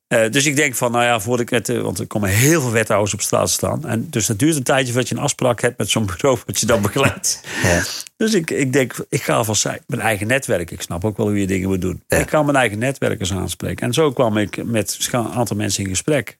[0.07, 2.61] Eh, dus ik denk van, nou ja, voordat ik het, eh, want er komen heel
[2.61, 3.85] veel wethouders op straat staan.
[3.85, 6.59] En dus dat duurt een tijdje voordat je een afspraak hebt met zo'n bureau wat
[6.59, 7.41] je dan begeleidt.
[7.63, 7.83] Ja.
[8.17, 10.71] Dus ik, ik denk, ik ga van zij- mijn eigen netwerk.
[10.71, 12.03] Ik snap ook wel hoe je dingen moet doen.
[12.07, 12.17] Ja.
[12.17, 13.87] Ik kan mijn eigen netwerkers aanspreken.
[13.87, 16.37] En zo kwam ik met een aantal mensen in gesprek.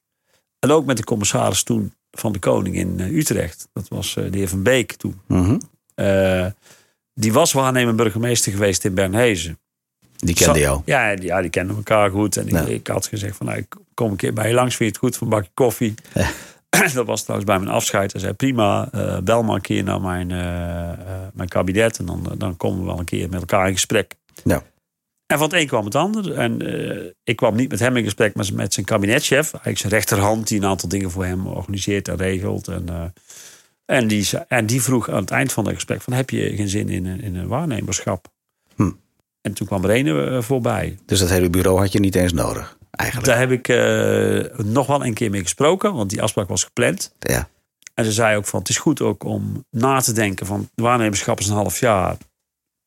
[0.60, 3.68] En ook met de commissaris toen van de Koning in eh, Utrecht.
[3.74, 5.22] Dat was de heer Van Beek toen.
[5.28, 5.58] Mhm.
[7.14, 9.60] Die was waarnemer burgemeester geweest in Bernhezen.
[10.18, 10.82] Die kende jou.
[10.86, 12.38] Ja, die, ja, die kenden elkaar goed.
[12.38, 12.62] En ik, Ja.
[12.66, 14.76] ik had gezegd van, nou, ik kom een keer bij je langs.
[14.76, 15.94] Vind je het goed voor een bakje koffie?
[16.14, 16.30] Ja.
[16.94, 18.12] Dat was trouwens bij mijn afscheid.
[18.12, 21.00] Hij zei, prima, eh, bel maar een keer naar mijn, eh, eh,
[21.34, 21.98] mijn kabinet.
[22.00, 24.14] En dan, dan komen we wel een keer met elkaar in gesprek.
[24.44, 24.64] Ja.
[25.26, 26.34] En van het een kwam het ander.
[26.34, 26.62] En
[27.24, 29.52] ik kwam niet met hem in gesprek, maar met zijn kabinetchef.
[29.52, 32.68] Eigenlijk zijn rechterhand, die een aantal dingen voor hem organiseert en regelt.
[32.68, 33.14] En,
[33.86, 36.70] en, die, en die vroeg aan het eind van het gesprek: van, heb je geen
[36.70, 38.28] zin in, een- in een waarnemerschap?
[38.76, 38.92] Hm.
[39.48, 40.98] En toen kwam een eh, voorbij.
[41.06, 43.30] Dus dat hele bureau had je niet eens nodig, eigenlijk.
[43.30, 47.14] Daar heb ik eh, nog wel een keer mee gesproken, want die afspraak was gepland.
[47.20, 47.48] Ja.
[47.94, 51.40] En ze zei ook van het is goed ook om na te denken van waarnemerschap
[51.40, 52.18] is een half jaar.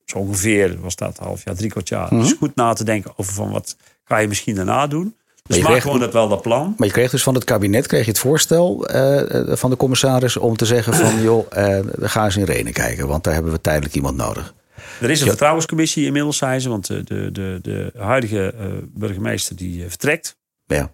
[0.04, 2.12] Zo ongeveer was dat een half jaar, drie kwart jaar.
[2.12, 5.14] Is goed na te denken over van wat ga je misschien daarna doen.
[5.42, 6.74] Dus maak kreeg- gewoon dat wel dat plan.
[6.76, 10.36] Maar je kreeg dus van het kabinet kreeg je het voorstel eh, van de commissaris
[10.36, 13.60] om te zeggen van joh, eh, ga eens in Renen kijken, want daar hebben we
[13.60, 14.54] tijdelijk iemand nodig.
[15.00, 16.68] Er is een vertrouwenscommissie inmiddels, zei ze.
[16.68, 20.36] Want de, de, de, de huidige eh, burgemeester die eh, vertrekt
[20.66, 20.90] Ja,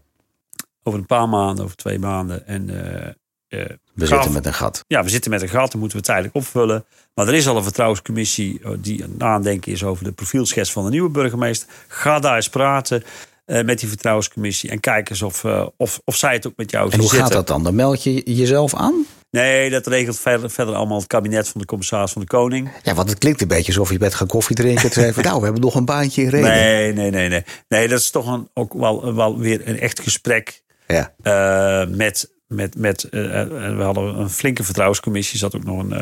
[0.83, 2.47] over een paar maanden, over twee maanden.
[2.47, 3.07] En eh,
[3.49, 4.85] eh, we zitten met een gat.
[4.87, 6.85] ja, we zitten met een gat, dat moeten we tijdelijk opvullen.
[7.15, 10.73] Maar er is al een vertrouwenscommissie eh, die aan het nadenken is over de profielschets
[10.73, 11.69] van de nieuwe burgemeester.
[11.89, 13.05] Ga daar eens praten
[13.45, 16.71] eh, met die vertrouwenscommissie en kijk eens of, eh, of, of zij het ook met
[16.71, 17.63] jou En hoe gaat dat dan?
[17.63, 19.07] Dan meld je jezelf aan?
[19.37, 22.71] Nee, dat regelt verder, verder allemaal het kabinet van de commissaris van de Koning.
[22.83, 24.91] Ja, want het klinkt een beetje alsof je bent gaan koffie drinken.
[24.91, 26.51] Van, nou, we hebben nog een baantje in Renen.
[26.51, 27.45] Nee, nee, nee, nee.
[27.69, 32.35] Nee, dat is toch een, ook wel, wel weer een echt gesprek Ja, eh, met.
[32.47, 35.93] met, met eh, eh, we hadden een flinke vertrouwenscommissie, zat ook nog een,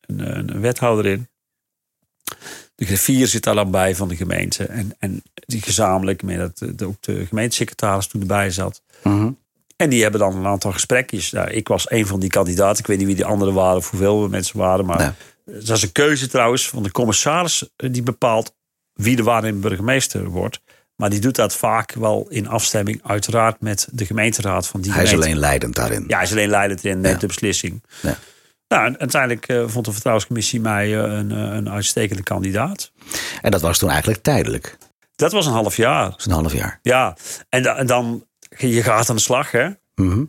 [0.00, 1.28] een, een wethouder in.
[2.74, 4.64] De griffier zit daar dan bij van de gemeente.
[4.64, 8.82] En, en die gezamenlijk, met dat de, ook de gemeentesecretaris toen erbij zat.
[9.02, 9.30] Mhm.
[9.76, 11.30] En die hebben dan een aantal gesprekjes.
[11.32, 12.78] Nou, ik was een van die kandidaten.
[12.78, 14.84] Ik weet niet wie die anderen waren of hoeveel mensen waren.
[14.86, 15.14] Maar
[15.44, 15.60] Nee.
[15.64, 17.68] dat is een keuze trouwens van de commissaris.
[17.76, 18.54] eh, Die bepaalt
[18.92, 20.60] wie de waarnemend burgemeester wordt.
[20.96, 25.02] Maar die doet dat vaak wel in afstemming uiteraard met de gemeenteraad van die hij
[25.02, 26.04] is alleen leidend daarin.
[26.06, 27.20] Ja, hij is alleen leidend in, neemt Ja.
[27.20, 27.82] de beslissing.
[28.02, 28.16] Ja.
[28.68, 32.92] Nou, en uiteindelijk eh, vond de vertrouwenscommissie mij eh, een, eh, een uitstekende kandidaat.
[33.42, 34.76] En dat was toen eigenlijk tijdelijk.
[35.16, 36.10] Dat was een half jaar.
[36.10, 36.78] Dat een half jaar.
[36.82, 37.16] Ja,
[37.48, 38.25] en, da- en dan,
[38.58, 39.68] je gaat aan de slag hè.
[39.94, 40.24] Mhm.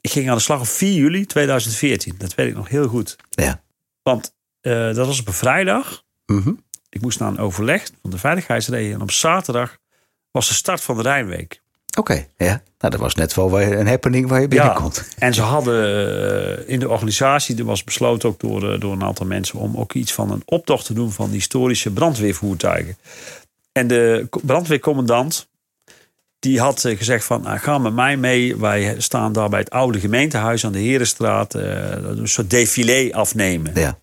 [0.00, 2.14] Ik ging aan de slag op 4 juli 2014.
[2.18, 3.16] Dat weet ik nog heel goed.
[3.30, 3.62] Ja.
[4.02, 6.04] Want eh, dat was op een vrijdag.
[6.26, 6.52] Mhm.
[6.88, 8.92] Ik moest naar een overleg van de veiligheidsreden.
[8.92, 9.78] En op zaterdag
[10.30, 11.60] was de start van de Rijnweek.
[11.98, 12.62] Oké, ja.
[12.78, 15.08] Nou, dat was net wel een happening waar je binnenkomt.
[15.18, 19.02] En ze hadden eh, in de organisatie, er was besloten ook door, eh, door een
[19.02, 22.96] aantal mensen, om ook iets van een optocht te doen van historische brandweervoertuigen.
[23.72, 25.48] En de brandweercommandant,
[26.38, 28.56] die had eh, gezegd van, nou, ga met mij mee.
[28.56, 33.70] Wij staan daar bij het oude gemeentehuis aan de Herenstraat, eh, een soort défilé afnemen.
[33.74, 33.98] Ja.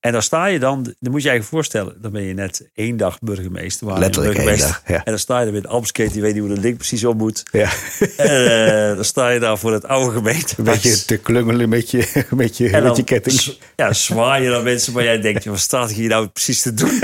[0.00, 2.70] En daar sta je dan, dan moet je je eigenlijk voorstellen, dan ben je net
[2.74, 3.86] één dag burgemeester.
[3.86, 4.96] waar Letterlijk burgemeester- dag, ja.
[4.96, 7.16] En dan sta je er met Amskate, die weet niet hoe dat ding precies om
[7.16, 7.42] moet.
[7.52, 7.70] ja.
[8.16, 10.54] En, eh, dan sta je daar voor het oude gemeente.
[10.56, 13.56] Een beetje te klungelen met je, met je, En met dan je ketting.
[13.76, 17.00] Ja, zwaai je naar mensen, maar jij denkt, wat staat hier nou precies te doen?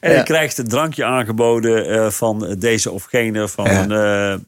[0.00, 0.16] En Ja.
[0.18, 3.82] je krijgt een drankje aangeboden eh, van deze of gene, van Ja.
[3.82, 4.42] een, eh,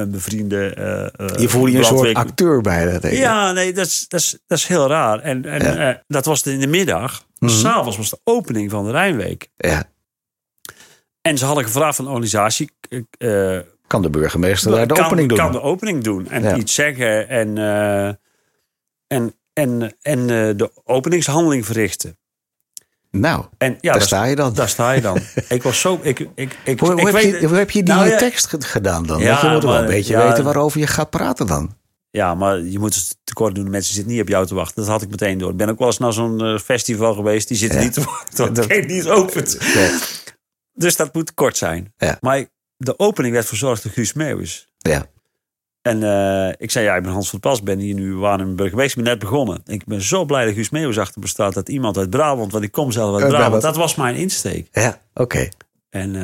[0.00, 0.74] een bevriende.
[1.16, 3.04] eh, Je voelde je een soort acteur bij dat.
[3.04, 3.12] ik.
[3.12, 5.18] Ja, nee, dat is, dat is, dat is heel raar.
[5.20, 6.02] En, en Ja.
[6.06, 7.24] Dat was in de middag.
[7.40, 9.48] S'avonds was de opening van de Rijnweek.
[9.56, 9.84] Ja.
[11.22, 12.70] En ze hadden gevraagd van de organisatie.
[13.86, 15.38] Kan de burgemeester daar de kan, opening doen?
[15.38, 17.58] Kan de opening doen en iets zeggen en,
[19.06, 20.26] en, en, en
[20.56, 22.18] de openingshandeling verrichten.
[23.10, 24.54] Nou, En ja, daar sta je dan.
[24.54, 25.18] Daar sta je dan.
[25.48, 25.98] ik was zo.
[26.02, 28.60] Ik, ik, ik, Hoe, hoe, heb je, hoe heb je die Nou ja, tekst ge-
[28.60, 29.18] gedaan dan?
[29.20, 31.76] Ja, je moet wel een maar- beetje weten waarover je gaat praten dan.
[32.10, 33.64] Ja, maar je moet het tekort doen.
[33.64, 34.76] De mensen zitten niet op jou te wachten.
[34.82, 35.50] Dat had ik meteen door.
[35.50, 37.48] Ik ben ook wel eens naar zo'n eh, festival geweest.
[37.48, 38.54] Die zitten niet te wachten.
[38.54, 39.56] Dat- niet opent.
[39.60, 39.98] Ja.
[40.72, 41.92] Dus dat moet kort zijn.
[41.96, 42.16] Ja.
[42.20, 42.44] Maar
[42.76, 44.68] de opening werd verzorgd door Guus Meeuwis.
[44.78, 45.06] Ja.
[45.86, 48.98] En eh, ik zei, ja, ik ben Hans van Pas, ben hier nu Waarnem burgemeester,
[48.98, 49.60] ik ben net begonnen.
[49.66, 52.64] Ik ben zo blij dat Guus Meeuwis achter me staat, dat iemand uit Brabant, want
[52.64, 53.62] ik kom zelf uit Uit Brabant, Brabant.
[53.62, 54.68] dat was mijn insteek.
[54.72, 55.48] Ja, oké.
[55.90, 56.22] En eh,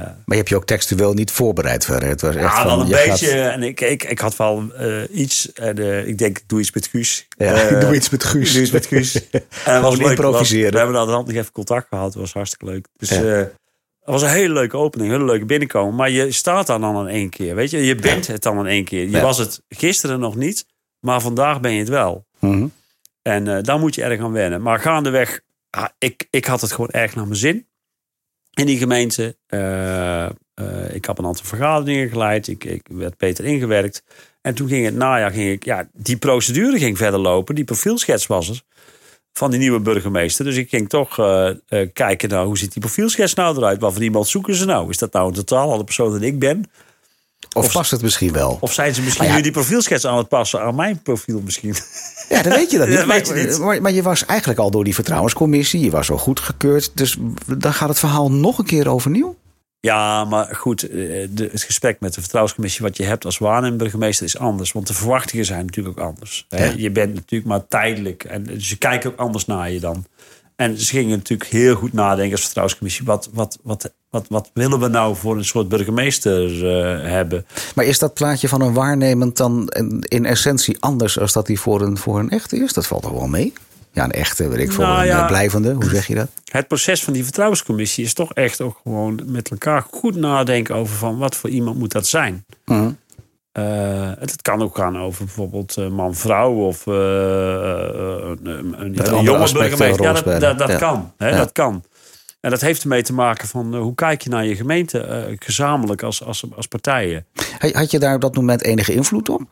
[0.00, 2.08] Maar je hebt je ook textueel niet voorbereid verder.
[2.08, 3.26] Het was echt ja, wel een je beetje.
[3.26, 6.72] gaat- En ik, ik, ik had wel eh, iets, en eh, ik denk, doe iets
[6.72, 7.26] met Guus.
[7.36, 8.52] ja, Eh, doe iets met Guus.
[8.52, 9.28] Doe iets met Guus.
[9.64, 10.08] En was leuk.
[10.08, 10.72] improviseren.
[10.72, 12.04] We hebben hand nog even contact gehad.
[12.06, 12.86] Het was hartstikke leuk.
[12.96, 13.48] Dus Ja.
[14.02, 15.10] Het was een hele leuke opening.
[15.10, 15.94] Een hele leuke binnenkomen.
[15.94, 17.54] Maar je staat daar dan in één keer.
[17.54, 19.08] Weet je, je bent het dan in één keer.
[19.08, 20.66] Je was het gisteren nog niet.
[21.00, 22.26] Maar vandaag ben je het wel.
[22.38, 22.66] Mhm.
[23.22, 24.62] En eh daar moet je erg aan wennen.
[24.62, 25.40] Maar gaandeweg,
[25.70, 27.66] ah, ik, ik had het gewoon erg naar mijn zin.
[28.52, 29.36] In die gemeente.
[29.46, 30.30] Eh, eh,
[30.92, 32.48] ik heb een aantal vergaderingen geleid.
[32.48, 34.02] Ik, ik werd beter ingewerkt.
[34.40, 37.54] En toen ging het najaar, ging ik, ja, die procedure ging verder lopen.
[37.54, 38.62] Die profielschets was er.
[39.32, 40.44] Van die nieuwe burgemeester.
[40.44, 43.80] Dus ik ging toch eh, eh, kijken naar hoe ziet die profielschets nou eruit?
[43.80, 44.90] Wat voor iemand zoeken ze nou?
[44.90, 46.70] Is dat nou een totaal andere persoon dan ik ben?
[47.52, 48.58] Of past het misschien wel?
[48.60, 49.38] Of zijn ze misschien Maar ja.
[49.38, 51.74] nu die profielschets aan het passen aan mijn profiel misschien?
[52.28, 52.98] Ja, dat weet je dan niet.
[52.98, 53.58] Dat weet je maar, niet.
[53.58, 55.80] Maar, maar je was eigenlijk al door die vertrouwenscommissie.
[55.80, 56.90] Je was al goedgekeurd.
[56.94, 57.16] Dus
[57.58, 59.36] dan gaat het verhaal nog een keer overnieuw.
[59.86, 60.90] Ja, maar goed, eh,
[61.30, 64.72] de, het gesprek met de vertrouwenscommissie wat je hebt als waarnemburgemeester is anders.
[64.72, 66.46] Want de verwachtingen zijn natuurlijk ook anders.
[66.48, 66.64] Hè?
[66.64, 66.72] Ja.
[66.76, 68.24] Je bent natuurlijk maar tijdelijk.
[68.24, 70.04] En dus ze kijken ook anders naar je dan.
[70.56, 73.04] En ze gingen natuurlijk heel goed nadenken als vertrouwenscommissie.
[73.04, 77.46] Wat, wat, wat, wat, wat willen we nou voor een soort burgemeester eh, hebben?
[77.74, 81.60] Maar is dat plaatje van een waarnemend dan in, in essentie anders als dat die
[81.60, 82.72] voor een, voor een echte is?
[82.72, 83.52] Dat valt toch wel mee?
[83.92, 85.20] Ja, een echte, weet ik, voor Nou een ja.
[85.20, 85.72] eh, blijvende.
[85.72, 86.28] Hoe zeg je dat?
[86.52, 90.96] Het proces van die vertrouwenscommissie is toch echt ook gewoon met elkaar goed nadenken over
[90.96, 92.44] van wat voor iemand moet dat zijn.
[92.64, 92.90] Mhm.
[93.52, 99.52] Eh, het, het kan ook gaan over bijvoorbeeld eh, man-vrouw of eh, een, een, jonge
[99.52, 100.02] burgemeester.
[100.02, 100.78] Ja, dat, dat, dat Ja.
[100.78, 101.12] kan.
[101.16, 101.36] Hè, Ja.
[101.36, 101.84] Dat kan.
[102.40, 106.24] En dat heeft ermee te maken van hoe kijk je naar je gemeente gezamenlijk als,
[106.24, 107.26] als, als partijen.
[107.72, 109.42] Had je daar op dat moment enige invloed op?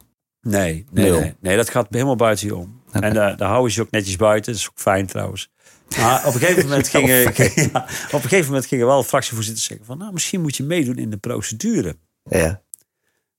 [0.42, 2.82] Nee, nee, nee, nee, dat gaat helemaal buiten je om.
[2.90, 4.52] En daar, daar houden ze ook netjes buiten.
[4.52, 5.50] Dat is ook fijn trouwens.
[5.98, 7.16] Maar op een gegeven moment gingen,
[7.72, 10.96] ja, op een gegeven moment gingen wel fractievoorzitters zeggen van, nou, misschien moet je meedoen
[10.98, 11.96] in de procedure.
[12.24, 12.62] Ja.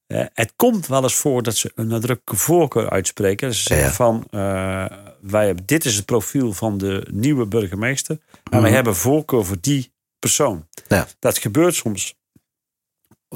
[0.07, 3.53] Eh, het komt wel eens voor dat ze een nadrukkelijke voorkeur uitspreken.
[3.53, 3.93] Ze zeggen Ja.
[3.93, 4.85] van, eh,
[5.21, 8.17] wij hebben, dit is het profiel van de nieuwe burgemeester.
[8.43, 8.73] En wij Mhm.
[8.73, 10.67] hebben voorkeur voor die persoon.
[10.87, 11.07] Ja.
[11.19, 12.15] Dat gebeurt soms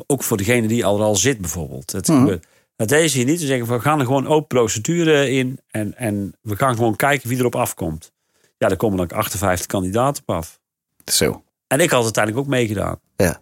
[0.08, 1.92] ook voor degene die al, al zit bijvoorbeeld.
[1.92, 2.20] Het Mhm.
[2.20, 2.46] gebeurt.
[2.76, 5.60] Dat deze hier niet te zeggen, van, we gaan er gewoon open procedure in.
[5.72, 8.12] En, en we gaan gewoon kijken wie erop afkomt.
[8.58, 10.60] Ja, er komen dan ook 58 kandidaten op af.
[11.06, 11.44] Zo.
[11.68, 13.00] En ik had uiteindelijk ook meegedaan.
[13.16, 13.42] Ja.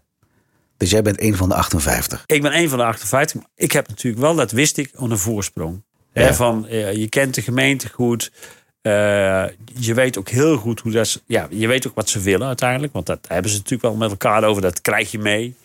[0.78, 2.24] Dus jij bent een van de 58.
[2.26, 3.36] Ik ben een van de 58.
[3.42, 5.84] maar Ik heb natuurlijk wel, dat wist ik, een voorsprong.
[6.34, 8.32] Van, eh, je kent de gemeente goed.
[8.82, 8.92] Eh,
[9.74, 11.08] je weet ook heel goed hoe dat...
[11.08, 12.94] ze- Ja, je weet ook wat ze willen uiteindelijk.
[12.94, 14.62] Want dat hebben ze natuurlijk wel met elkaar over.
[14.62, 15.56] Dat krijg je mee.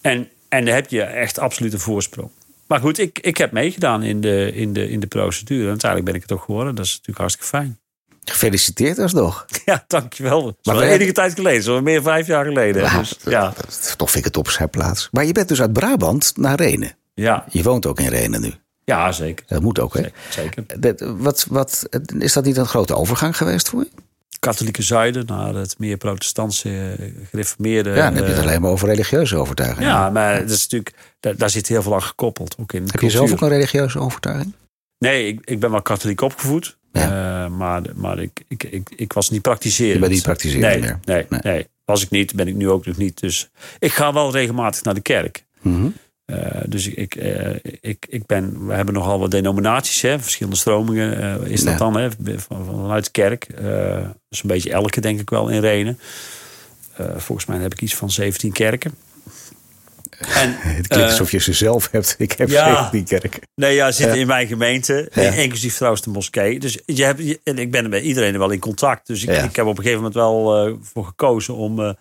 [0.00, 2.30] En, en dan heb je echt absoluut een voorsprong.
[2.66, 5.62] Maar goed, ik, ik heb meegedaan in de, in, de, in de procedure.
[5.62, 6.74] En uiteindelijk ben ik het ook geworden.
[6.74, 7.78] Dat is natuurlijk hartstikke fijn.
[8.24, 9.44] Gefeliciteerd alsnog.
[9.64, 10.42] Ja, dankjewel.
[10.42, 11.62] Dat is Maar wel we- enige tijd geleden.
[11.62, 12.82] Zo meer dan vijf jaar geleden.
[12.82, 15.08] Ja, Dus, ja, dat- Toch vind ik het op zijn plaats.
[15.12, 16.96] Maar je bent dus uit Brabant naar Renen.
[17.14, 18.52] ja, Je woont ook in Renen nu.
[18.84, 19.44] ja, zeker.
[19.48, 20.00] Dat moet ook, hè?
[20.00, 20.14] Zeker.
[20.30, 20.80] zeker.
[20.80, 21.88] Dat- Wat, wat,
[22.18, 23.88] is dat niet een grote overgang geweest voor je?
[24.42, 26.68] Katholieke zuiden naar het meer protestantse,
[26.98, 27.90] eh, gereformeerde.
[27.90, 29.86] Ja, dan heb je het eh, alleen maar over religieuze overtuiging.
[29.86, 32.56] Ja, maar dat is natuurlijk, daar, daar zit heel veel aan gekoppeld.
[32.60, 34.52] Ook in Heb je zelf ook een religieuze overtuiging?
[34.98, 36.76] Nee, ik, ik ben wel katholiek opgevoed.
[36.92, 37.44] Ja.
[37.44, 39.94] eh, maar maar ik, ik, ik, ik was niet praktiserend.
[39.94, 40.98] Je bent niet praktiserend nee, meer.
[41.04, 41.40] Nee, Nee.
[41.42, 42.34] nee, was ik niet.
[42.34, 43.20] Ben ik nu ook nog niet.
[43.20, 45.44] Dus ik ga wel regelmatig naar de kerk.
[45.60, 45.88] Mhm.
[46.32, 50.58] Eh, dus ik, ik, eh, ik, ik ben, we hebben nogal wat denominaties, hè, verschillende
[50.58, 53.46] stromingen eh, is dat dan, hè, van, vanuit de kerk.
[54.28, 55.98] Dus een beetje elke, denk ik wel, in Renen.
[57.16, 58.94] Volgens mij heb ik iets van 17 kerken.
[60.18, 62.14] En, Het klinkt alsof je ze zelf hebt.
[62.18, 62.74] Ik heb ja.
[62.90, 63.40] 17 kerken.
[63.54, 65.10] Nee, ja, zitten in mijn gemeente.
[65.14, 65.30] Ja.
[65.32, 66.58] Inclusief trouwens de moskee.
[66.60, 69.06] Dus je hebt, je- en ik ben er met iedereen wel in contact.
[69.06, 69.42] Dus ik, Ja.
[69.42, 71.96] ik heb op een gegeven moment wel voor gekozen om,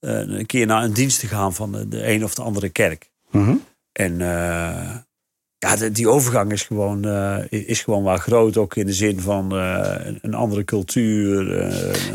[0.00, 3.10] een keer naar een dienst te gaan van de, de een of de andere kerk.
[3.30, 3.54] Mhm.
[3.92, 4.96] En eh,
[5.58, 8.56] ja, de- die overgang is gewoon, eh, is gewoon wel groot.
[8.56, 11.54] Ook in de zin van eh, een, andere cultuur.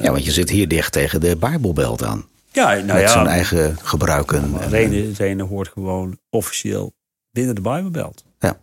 [0.02, 2.26] Ja, want je zit hier dicht tegen de Bijbelbelt aan.
[2.52, 4.50] ja, nou met ja, zijn eigen gebruiken.
[4.50, 6.94] maar En, Rene, Rene hoort gewoon officieel
[7.32, 8.26] binnen de Bijbelbelt.
[8.40, 8.60] Ja.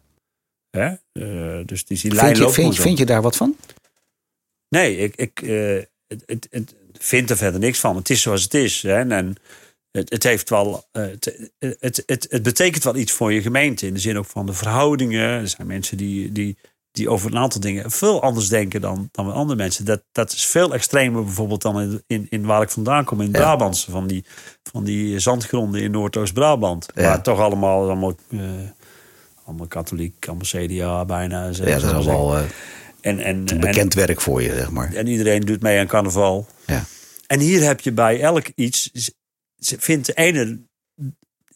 [0.71, 0.95] Hè?
[1.65, 3.57] Dus die, die lijn vind, je, vind, je daar wat van?
[4.69, 5.39] Nee, ik, ik
[6.09, 7.97] het, het, het vind er verder niks van.
[7.97, 8.83] Het is zoals het is.
[8.83, 8.95] Hè?
[8.95, 9.37] En, en
[9.99, 13.87] het, het, heeft wel, eh, het, het, het, het betekent wel iets voor je gemeente.
[13.87, 15.21] In de zin ook van de verhoudingen.
[15.21, 16.59] Er zijn mensen die, die,
[16.93, 19.85] die over een aantal dingen veel anders denken dan, dan andere mensen.
[19.85, 23.21] Dat, dat is veel extremer bijvoorbeeld dan in, in, in waar ik vandaan kom.
[23.21, 23.91] In Brabantse.
[23.91, 24.25] Van die,
[24.63, 26.87] van die zandgronden in Noordoost-Brabant.
[26.95, 27.03] Ja.
[27.03, 28.41] Waar toch allemaal, allemaal, eh,
[29.45, 31.45] allemaal katholiek, allemaal CDA bijna.
[31.45, 32.43] Ja, dat is allemaal eh,
[33.01, 34.95] En, en, en, bekend werk voor je, zeg maar.
[34.95, 36.47] en iedereen doet mee aan carnaval.
[36.67, 36.85] Ja.
[37.29, 38.91] En hier heb je bij elk iets.
[39.59, 40.59] Vindt de ene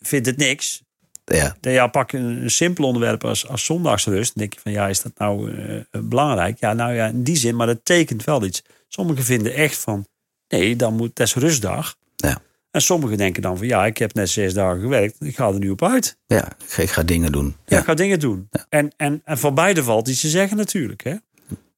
[0.00, 0.82] vindt het niks.
[1.24, 4.34] Ja, Dan ja, pak een, een simpel onderwerp als, als zondagsrust.
[4.34, 6.58] Dan denk je van ja, is dat nou eh, belangrijk?
[6.60, 8.62] Ja, nou ja, in die zin, maar dat tekent wel iets.
[8.88, 10.06] Sommigen vinden echt van
[10.48, 11.96] nee, dan moet het is rustdag.
[12.16, 12.40] ja.
[12.70, 15.16] En sommigen denken dan van ja, ik heb net zes dagen gewerkt.
[15.20, 16.16] Ik ga er nu op uit.
[16.26, 17.46] ja ik, ga- dingen doen.
[17.46, 17.78] Ja, Ja.
[17.78, 18.48] ik ga dingen doen.
[18.68, 21.02] En, en, en van beide valt iets te zeggen natuurlijk.
[21.04, 21.14] Hè?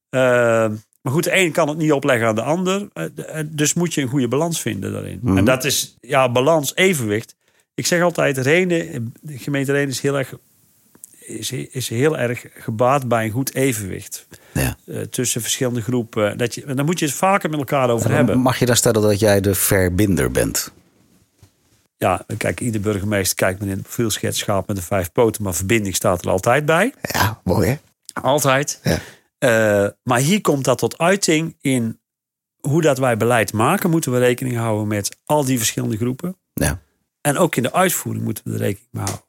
[0.09, 0.73] Eh,
[1.05, 2.89] maar goed, de een kan het niet opleggen aan de ander.
[2.93, 5.19] Eh, eh, dus moet je een goede balans vinden daarin.
[5.23, 5.37] Mhm.
[5.37, 7.35] En dat is, ja, balans, evenwicht.
[7.75, 10.35] Ik zeg altijd, Rene, de gemeente Rene is heel erg,
[11.19, 14.27] is, is heel erg gebaat bij een goed evenwicht.
[14.53, 14.77] Ja.
[14.87, 16.39] eh, tussen verschillende groepen.
[16.39, 18.39] Dat je, daar moet je het vaker met elkaar over hebben.
[18.39, 20.73] Mag je dan stellen dat jij de verbinder bent?
[21.99, 25.43] Ja, kijk, ieder burgemeester kijkt met in de profielschets schaap met de vijf poten.
[25.43, 26.95] Maar verbinding staat er altijd bij.
[27.03, 27.77] Ja, mooi hè?
[28.13, 28.81] Altijd.
[28.83, 28.99] Ja.
[29.45, 32.01] Eh, maar hier komt dat tot uiting in
[32.61, 33.91] hoe dat wij beleid maken.
[33.91, 36.37] Moeten we rekening houden met al die verschillende groepen.
[36.53, 36.81] Ja.
[37.21, 39.27] En ook in de uitvoering moeten we er rekening mee houden.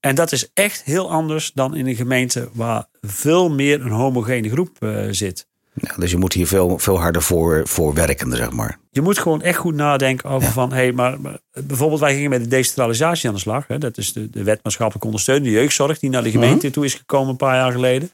[0.00, 4.50] En dat is echt heel anders dan in een gemeente waar veel meer een homogene
[4.50, 5.46] groep eh, zit.
[5.72, 8.78] Ja, dus je moet hier veel, veel harder voor, voor werken, zeg maar.
[8.90, 10.52] Je moet gewoon echt goed nadenken over Ja.
[10.54, 10.72] van...
[10.72, 13.66] Hey, maar, maar bijvoorbeeld wij gingen met de decentralisatie aan de slag.
[13.66, 13.78] Hè?
[13.78, 15.98] Dat is de, de wet maatschappelijk ondersteuning, de jeugdzorg...
[15.98, 18.10] die naar de gemeente toe is gekomen een paar jaar geleden.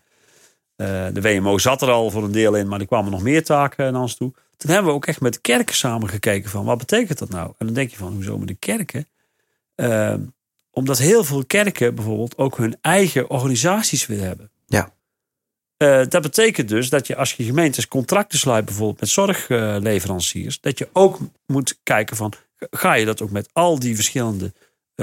[0.80, 3.44] Eh, de WMO zat er al voor een deel in, maar er kwamen nog meer
[3.44, 4.32] taken naar ons toe.
[4.56, 6.64] Toen hebben we ook echt met de kerken samen gekeken van...
[6.64, 7.52] wat betekent dat nou?
[7.58, 9.08] En dan denk je van, hoezo met de kerken?
[9.74, 10.14] Eh,
[10.70, 14.50] omdat heel veel kerken bijvoorbeeld ook hun eigen organisaties willen hebben.
[14.66, 14.92] Ja.
[15.76, 20.78] Eh, dat betekent dus dat je als je gemeentes contracten sluit, bijvoorbeeld met zorgleveranciers, dat
[20.78, 22.32] je ook moet kijken van,
[22.70, 24.52] ga je dat ook met al die verschillende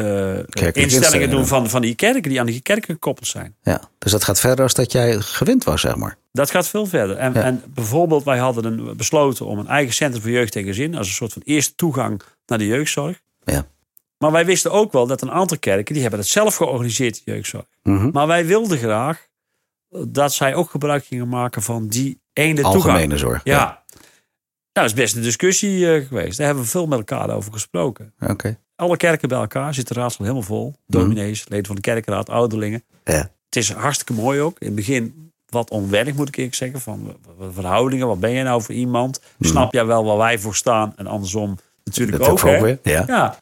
[0.03, 3.55] instellingen instellingen doen van, van die kerken, die aan die kerken gekoppeld zijn.
[3.61, 3.81] Ja.
[3.97, 6.17] Dus dat gaat verder als dat jij gewend was, zeg maar.
[6.31, 7.15] Dat gaat veel verder.
[7.17, 7.41] En, Ja.
[7.41, 11.07] en bijvoorbeeld, wij hadden een, besloten om een eigen centrum voor jeugd en gezin, als
[11.07, 13.21] een soort van eerste toegang naar de jeugdzorg.
[13.43, 13.65] Ja.
[14.17, 17.31] Maar wij wisten ook wel dat een aantal kerken, die hebben het zelf georganiseerd, de
[17.31, 17.65] jeugdzorg.
[17.83, 18.09] Mhm.
[18.11, 19.27] Maar wij wilden graag
[20.07, 22.75] dat zij ook gebruik gingen maken van die ene toegang.
[22.75, 23.41] Algemene zorg.
[23.43, 23.63] Ja.
[23.63, 23.75] Nou,
[24.71, 26.37] dat is best een discussie eh, geweest.
[26.37, 28.13] Daar hebben we veel met elkaar over gesproken.
[28.19, 28.57] Oké.
[28.77, 30.75] Alle kerken bij elkaar zit de raadsel helemaal vol.
[30.87, 32.83] Dominees, leden van de kerkenraad, ouderlingen.
[33.03, 33.31] Ja.
[33.45, 34.59] Het is hartstikke mooi ook.
[34.59, 36.81] In het begin wat onwennig moet ik eerlijk zeggen.
[36.81, 37.17] Van
[37.51, 39.21] verhoudingen, wat ben je nou voor iemand?
[39.39, 40.93] Snap jij wel waar wij voor staan?
[40.95, 42.45] En andersom natuurlijk Dat ook.
[42.45, 42.79] ook weer.
[42.83, 43.03] Ja.
[43.07, 43.39] Ja.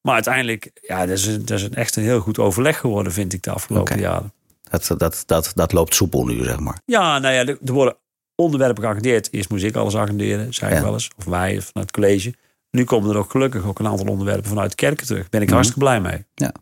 [0.00, 3.12] Maar uiteindelijk, ja, dat is, een, dat is een echt een heel goed overleg geworden,
[3.12, 4.32] vind ik, de afgelopen jaren.
[4.70, 6.80] Dat, dat, dat, dat loopt soepel nu, zeg maar.
[6.84, 7.96] Ja, nou ja, er worden
[8.34, 9.32] onderwerpen geagendeerd.
[9.32, 11.10] Eerst moest ik alles agenderen, zei ik wel eens.
[11.16, 12.34] Of wij vanuit het college.
[12.70, 15.20] Nu komen er ook gelukkig ook een aantal onderwerpen vanuit de kerken terug.
[15.20, 15.54] Daar ben ik Mhm.
[15.56, 16.24] hartstikke blij mee.
[16.34, 16.52] Ja.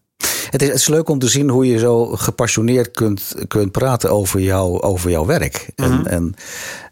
[0.51, 4.11] Het is, het is leuk om te zien hoe je zo gepassioneerd kunt, kunt praten
[4.11, 5.69] over, jou, over jouw werk.
[5.77, 5.93] Mhm.
[5.93, 6.35] En, en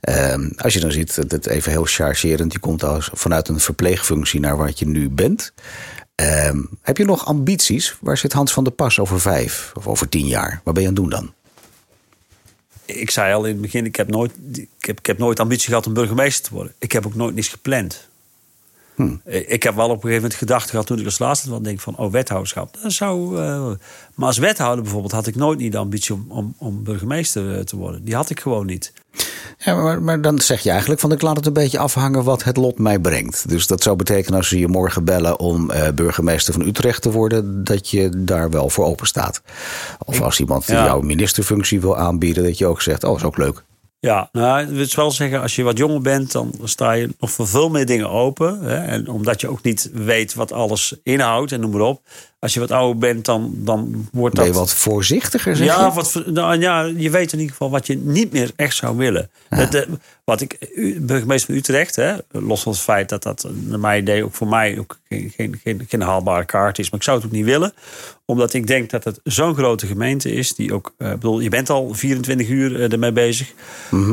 [0.01, 4.41] ehm, als je dan ziet, het even heel chargerend, je komt als, vanuit een verpleegfunctie
[4.41, 5.53] naar wat je nu bent.
[6.15, 7.97] Ehm, heb je nog ambities?
[8.01, 10.61] Waar zit Hans van der Pas over vijf of over tien jaar?
[10.65, 11.33] Wat ben je aan het doen dan?
[12.85, 15.69] Ik zei al in het begin, ik heb nooit, ik heb, ik heb nooit ambitie
[15.69, 16.73] gehad om burgemeester te worden.
[16.79, 18.09] Ik heb ook nooit niets gepland.
[18.97, 19.21] Hmm.
[19.25, 21.65] Eh, Ik heb wel op een gegeven moment gedacht gehad toen ik als laatste wat
[21.65, 22.77] denk van, oh, wethouderschap.
[22.83, 23.71] Dat zou, eh,
[24.15, 27.61] maar als wethouder bijvoorbeeld had ik nooit niet de ambitie om, om, om burgemeester eh,
[27.61, 28.05] te worden.
[28.05, 28.93] Die had ik gewoon niet.
[29.59, 32.45] Ja, maar, maar dan zeg je eigenlijk van ik laat het een beetje afhangen wat
[32.45, 33.49] het lot mij brengt.
[33.49, 37.65] Dus dat zou betekenen als ze je morgen bellen om burgemeester van Utrecht te worden,
[37.65, 39.43] dat je daar wel voor open staat.
[40.05, 40.85] Of als iemand Ja.
[40.85, 43.65] jouw ministerfunctie wil aanbieden, dat je ook zegt, oh, is ook leuk.
[44.07, 47.31] Ja, nou, ik wil wel zeggen, als je wat jonger bent, dan sta je nog
[47.31, 48.61] voor veel meer dingen open.
[48.61, 48.77] Hè?
[48.77, 52.03] En omdat je ook niet weet wat alles inhoudt en noem maar op.
[52.39, 54.55] Als je wat ouder bent, dan, dan wordt Ben dat...
[54.55, 55.93] je wat voorzichtiger, zeg ja, je?
[55.93, 59.31] wat, nou, ja, je weet in ieder geval wat je niet meer echt zou willen.
[59.49, 59.83] Dat, eh,
[60.27, 60.59] Wat ik,
[61.01, 64.49] burgemeester van Utrecht, hè, los van het feit dat dat naar mijn idee ook voor
[64.49, 66.91] mij ook geen, geen, geen, geen haalbare kaart is.
[66.91, 67.73] Maar ik zou het ook niet willen.
[68.25, 70.55] Omdat ik denk dat het zo'n grote gemeente is.
[70.55, 73.53] Die ook, ik bedoel, je bent al 24 uur eh, ermee bezig.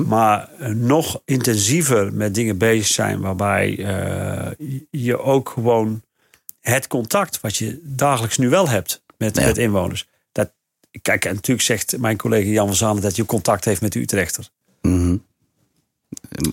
[0.08, 3.20] Maar eh, nog intensiever met dingen bezig zijn.
[3.20, 3.76] Waarbij
[4.92, 6.02] je ook gewoon
[6.62, 9.46] het contact wat je dagelijks nu wel hebt met, Ja.
[9.46, 10.08] met inwoners.
[10.32, 10.52] Dat,
[11.02, 14.00] kijk, en natuurlijk zegt mijn collega Jan van Zanen dat je contact heeft met de
[14.00, 14.48] Utrechter.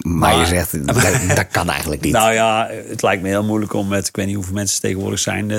[0.02, 2.12] Maar, je zegt, dat, dat kan eigenlijk niet.
[2.12, 5.18] Nou ja, het lijkt me heel moeilijk om met, ik weet niet hoeveel mensen tegenwoordig
[5.18, 5.58] zijn, eh,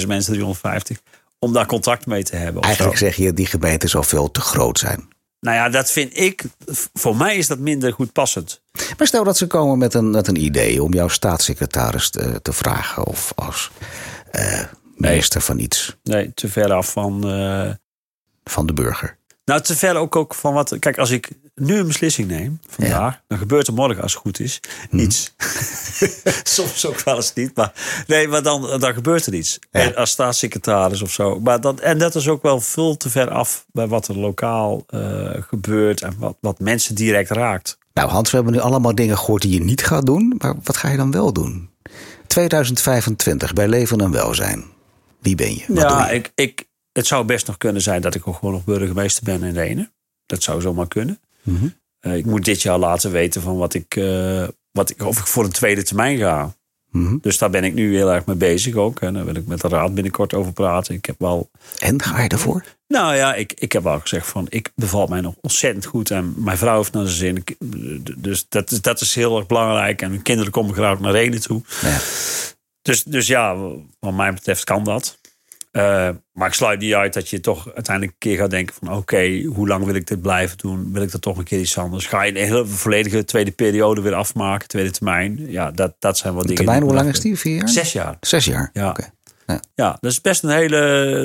[0.00, 0.98] 300.000 mensen, 350,
[1.38, 2.62] om daar contact mee te hebben.
[2.62, 3.04] eigenlijk zo.
[3.04, 5.08] zeg je, die gemeente zou veel te groot zijn.
[5.40, 6.44] Nou ja, dat vind ik,
[6.92, 8.62] voor mij is dat minder goed passend.
[8.98, 12.52] Maar stel dat ze komen met een, met een idee om jouw staatssecretaris te, te
[12.52, 13.06] vragen.
[13.06, 13.70] Of als
[14.30, 14.60] eh,
[14.96, 15.96] meester van iets.
[16.02, 17.30] Nee, te ver af van.
[17.30, 17.70] eh,
[18.44, 19.16] Van de burger.
[19.44, 20.76] nou, te ver ook, ook van wat.
[20.78, 24.40] Kijk, als ik nu een beslissing neem vandaag, dan gebeurt er morgen als het goed
[24.40, 25.34] is iets.
[26.42, 27.72] Soms ook wel eens niet, maar
[28.06, 29.58] nee, maar dan, dan gebeurt er iets.
[29.70, 29.90] Ja.
[29.90, 31.40] Als staatssecretaris of zo.
[31.40, 34.84] Maar dan, en dat is ook wel veel te ver af bij wat er lokaal
[34.86, 37.78] eh, gebeurt en wat, wat mensen direct raakt.
[37.92, 40.34] Nou Hans, we hebben nu allemaal dingen gehoord die je niet gaat doen.
[40.38, 41.70] Maar wat ga je dan wel doen?
[42.26, 44.64] 2025 bij Leven en Welzijn.
[45.20, 45.64] Wie ben je?
[45.68, 46.14] Wat ja, je?
[46.14, 49.42] ik, ik, het zou best nog kunnen zijn dat ik ook gewoon nog burgemeester ben
[49.42, 49.92] in Renen.
[50.26, 51.20] Dat zou zomaar kunnen.
[51.44, 51.66] Mhm.
[52.00, 55.26] Eh, ik moet dit jaar laten weten van wat ik, eh, wat ik, of ik
[55.26, 56.54] voor een tweede termijn ga.
[56.90, 57.16] Mhm.
[57.20, 59.00] Dus daar ben ik nu heel erg mee bezig ook.
[59.00, 60.94] En daar wil ik met de raad binnenkort over praten.
[60.94, 62.64] Ik heb wel, En ga je ervoor?
[62.88, 66.10] nou ja, ik, ik heb al gezegd van, ik bevalt mij nog ontzettend goed.
[66.10, 67.36] En mijn vrouw heeft naar zijn zin.
[67.36, 67.56] Ik-
[68.22, 70.02] Dus dat, is- dat is heel erg belangrijk.
[70.02, 71.62] En mijn kinderen komen graag naar Renen toe.
[71.82, 71.98] Ja.
[72.82, 73.56] Dus, dus ja,
[73.98, 75.18] wat mij betreft kan dat.
[75.74, 78.96] Eh, maar ik sluit niet uit dat je toch uiteindelijk een keer gaat denken van...
[78.96, 80.92] oké, hoe lang wil ik dit blijven doen?
[80.92, 82.06] Wil ik er toch een keer iets anders?
[82.06, 85.50] Ga je een hele volledige tweede periode weer afmaken, tweede termijn?
[85.50, 86.64] Ja, dat, dat zijn wel De dingen...
[86.64, 87.38] termijn, hoe lang is die?
[87.38, 87.68] Vier jaar?
[87.68, 88.16] Zes jaar.
[88.20, 88.70] Zes jaar?
[88.72, 88.88] Ja.
[88.88, 89.10] Oké.
[89.74, 90.78] Ja, dat is best een hele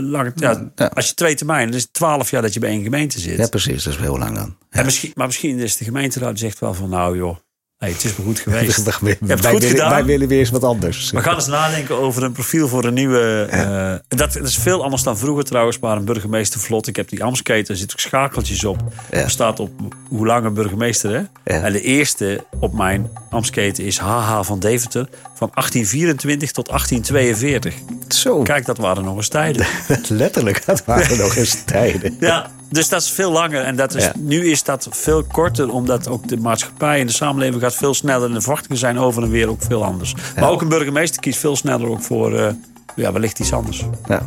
[0.04, 0.32] lange...
[0.36, 0.86] Ja, Ja.
[0.86, 3.38] Als je twee termijnen, dat is twaalf jaar dat je bij één gemeente zit.
[3.38, 3.84] Ja, precies.
[3.84, 4.58] Dat is heel lang dan.
[4.70, 6.90] En misschien, maar misschien is de gemeenteraad zegt wel van...
[6.90, 7.38] nou joh,
[7.80, 8.84] hey, het is me goed geweest.
[8.84, 9.90] wij, Je hebt het wij goed willen, gedaan.
[9.90, 11.12] wij willen weer eens wat anders.
[11.12, 13.48] We gaan eens nadenken over een profiel voor een nieuwe.
[13.50, 16.88] eh, dat, dat is veel anders dan vroeger trouwens, maar een burgemeester vlot.
[16.88, 18.78] Ik heb die Amsketen, er zitten ook schakeltjes op.
[19.12, 19.18] Ja.
[19.18, 19.72] Er staat op
[20.10, 21.12] hoe lang een burgemeester.
[21.12, 21.54] Hè?
[21.56, 21.64] Ja.
[21.64, 27.74] En de eerste op mijn Amsketen is HH van Deventer van 1824 tot 1842.
[28.08, 29.66] Zo, Kijk, dat waren nog eens tijden.
[30.08, 30.66] letterlijk.
[30.66, 32.18] Dat waren nog eens tijden.
[32.20, 33.62] Ja, dus dat is veel langer.
[33.64, 34.14] En dat is, Ja.
[34.18, 38.28] nu is dat veel korter, omdat ook de maatschappij en de samenleving gaat veel sneller.
[38.28, 40.16] En de verwachtingen zijn over en weer ook veel anders.
[40.36, 42.48] Maar ook een burgemeester kiest veel sneller ook voor uh,
[42.96, 43.86] ja, wellicht iets anders.
[44.08, 44.18] Ja.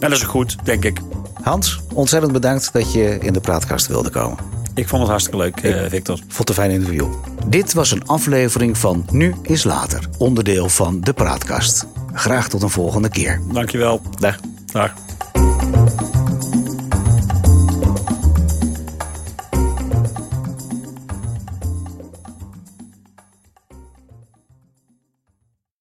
[0.00, 1.00] En dat is goed, denk ik.
[1.42, 4.38] Hans, ontzettend bedankt dat je in de praatkast wilde komen.
[4.74, 6.16] Ik vond het hartstikke leuk, uh, Victor.
[6.16, 7.06] Vond het een fijn interview.
[7.46, 11.86] Dit was een aflevering van Nu is Later, onderdeel van de praatkast.
[12.12, 13.40] Graag tot een volgende keer.
[13.52, 14.00] Dankjewel.
[14.18, 14.38] Dag.
[14.72, 14.92] Dag.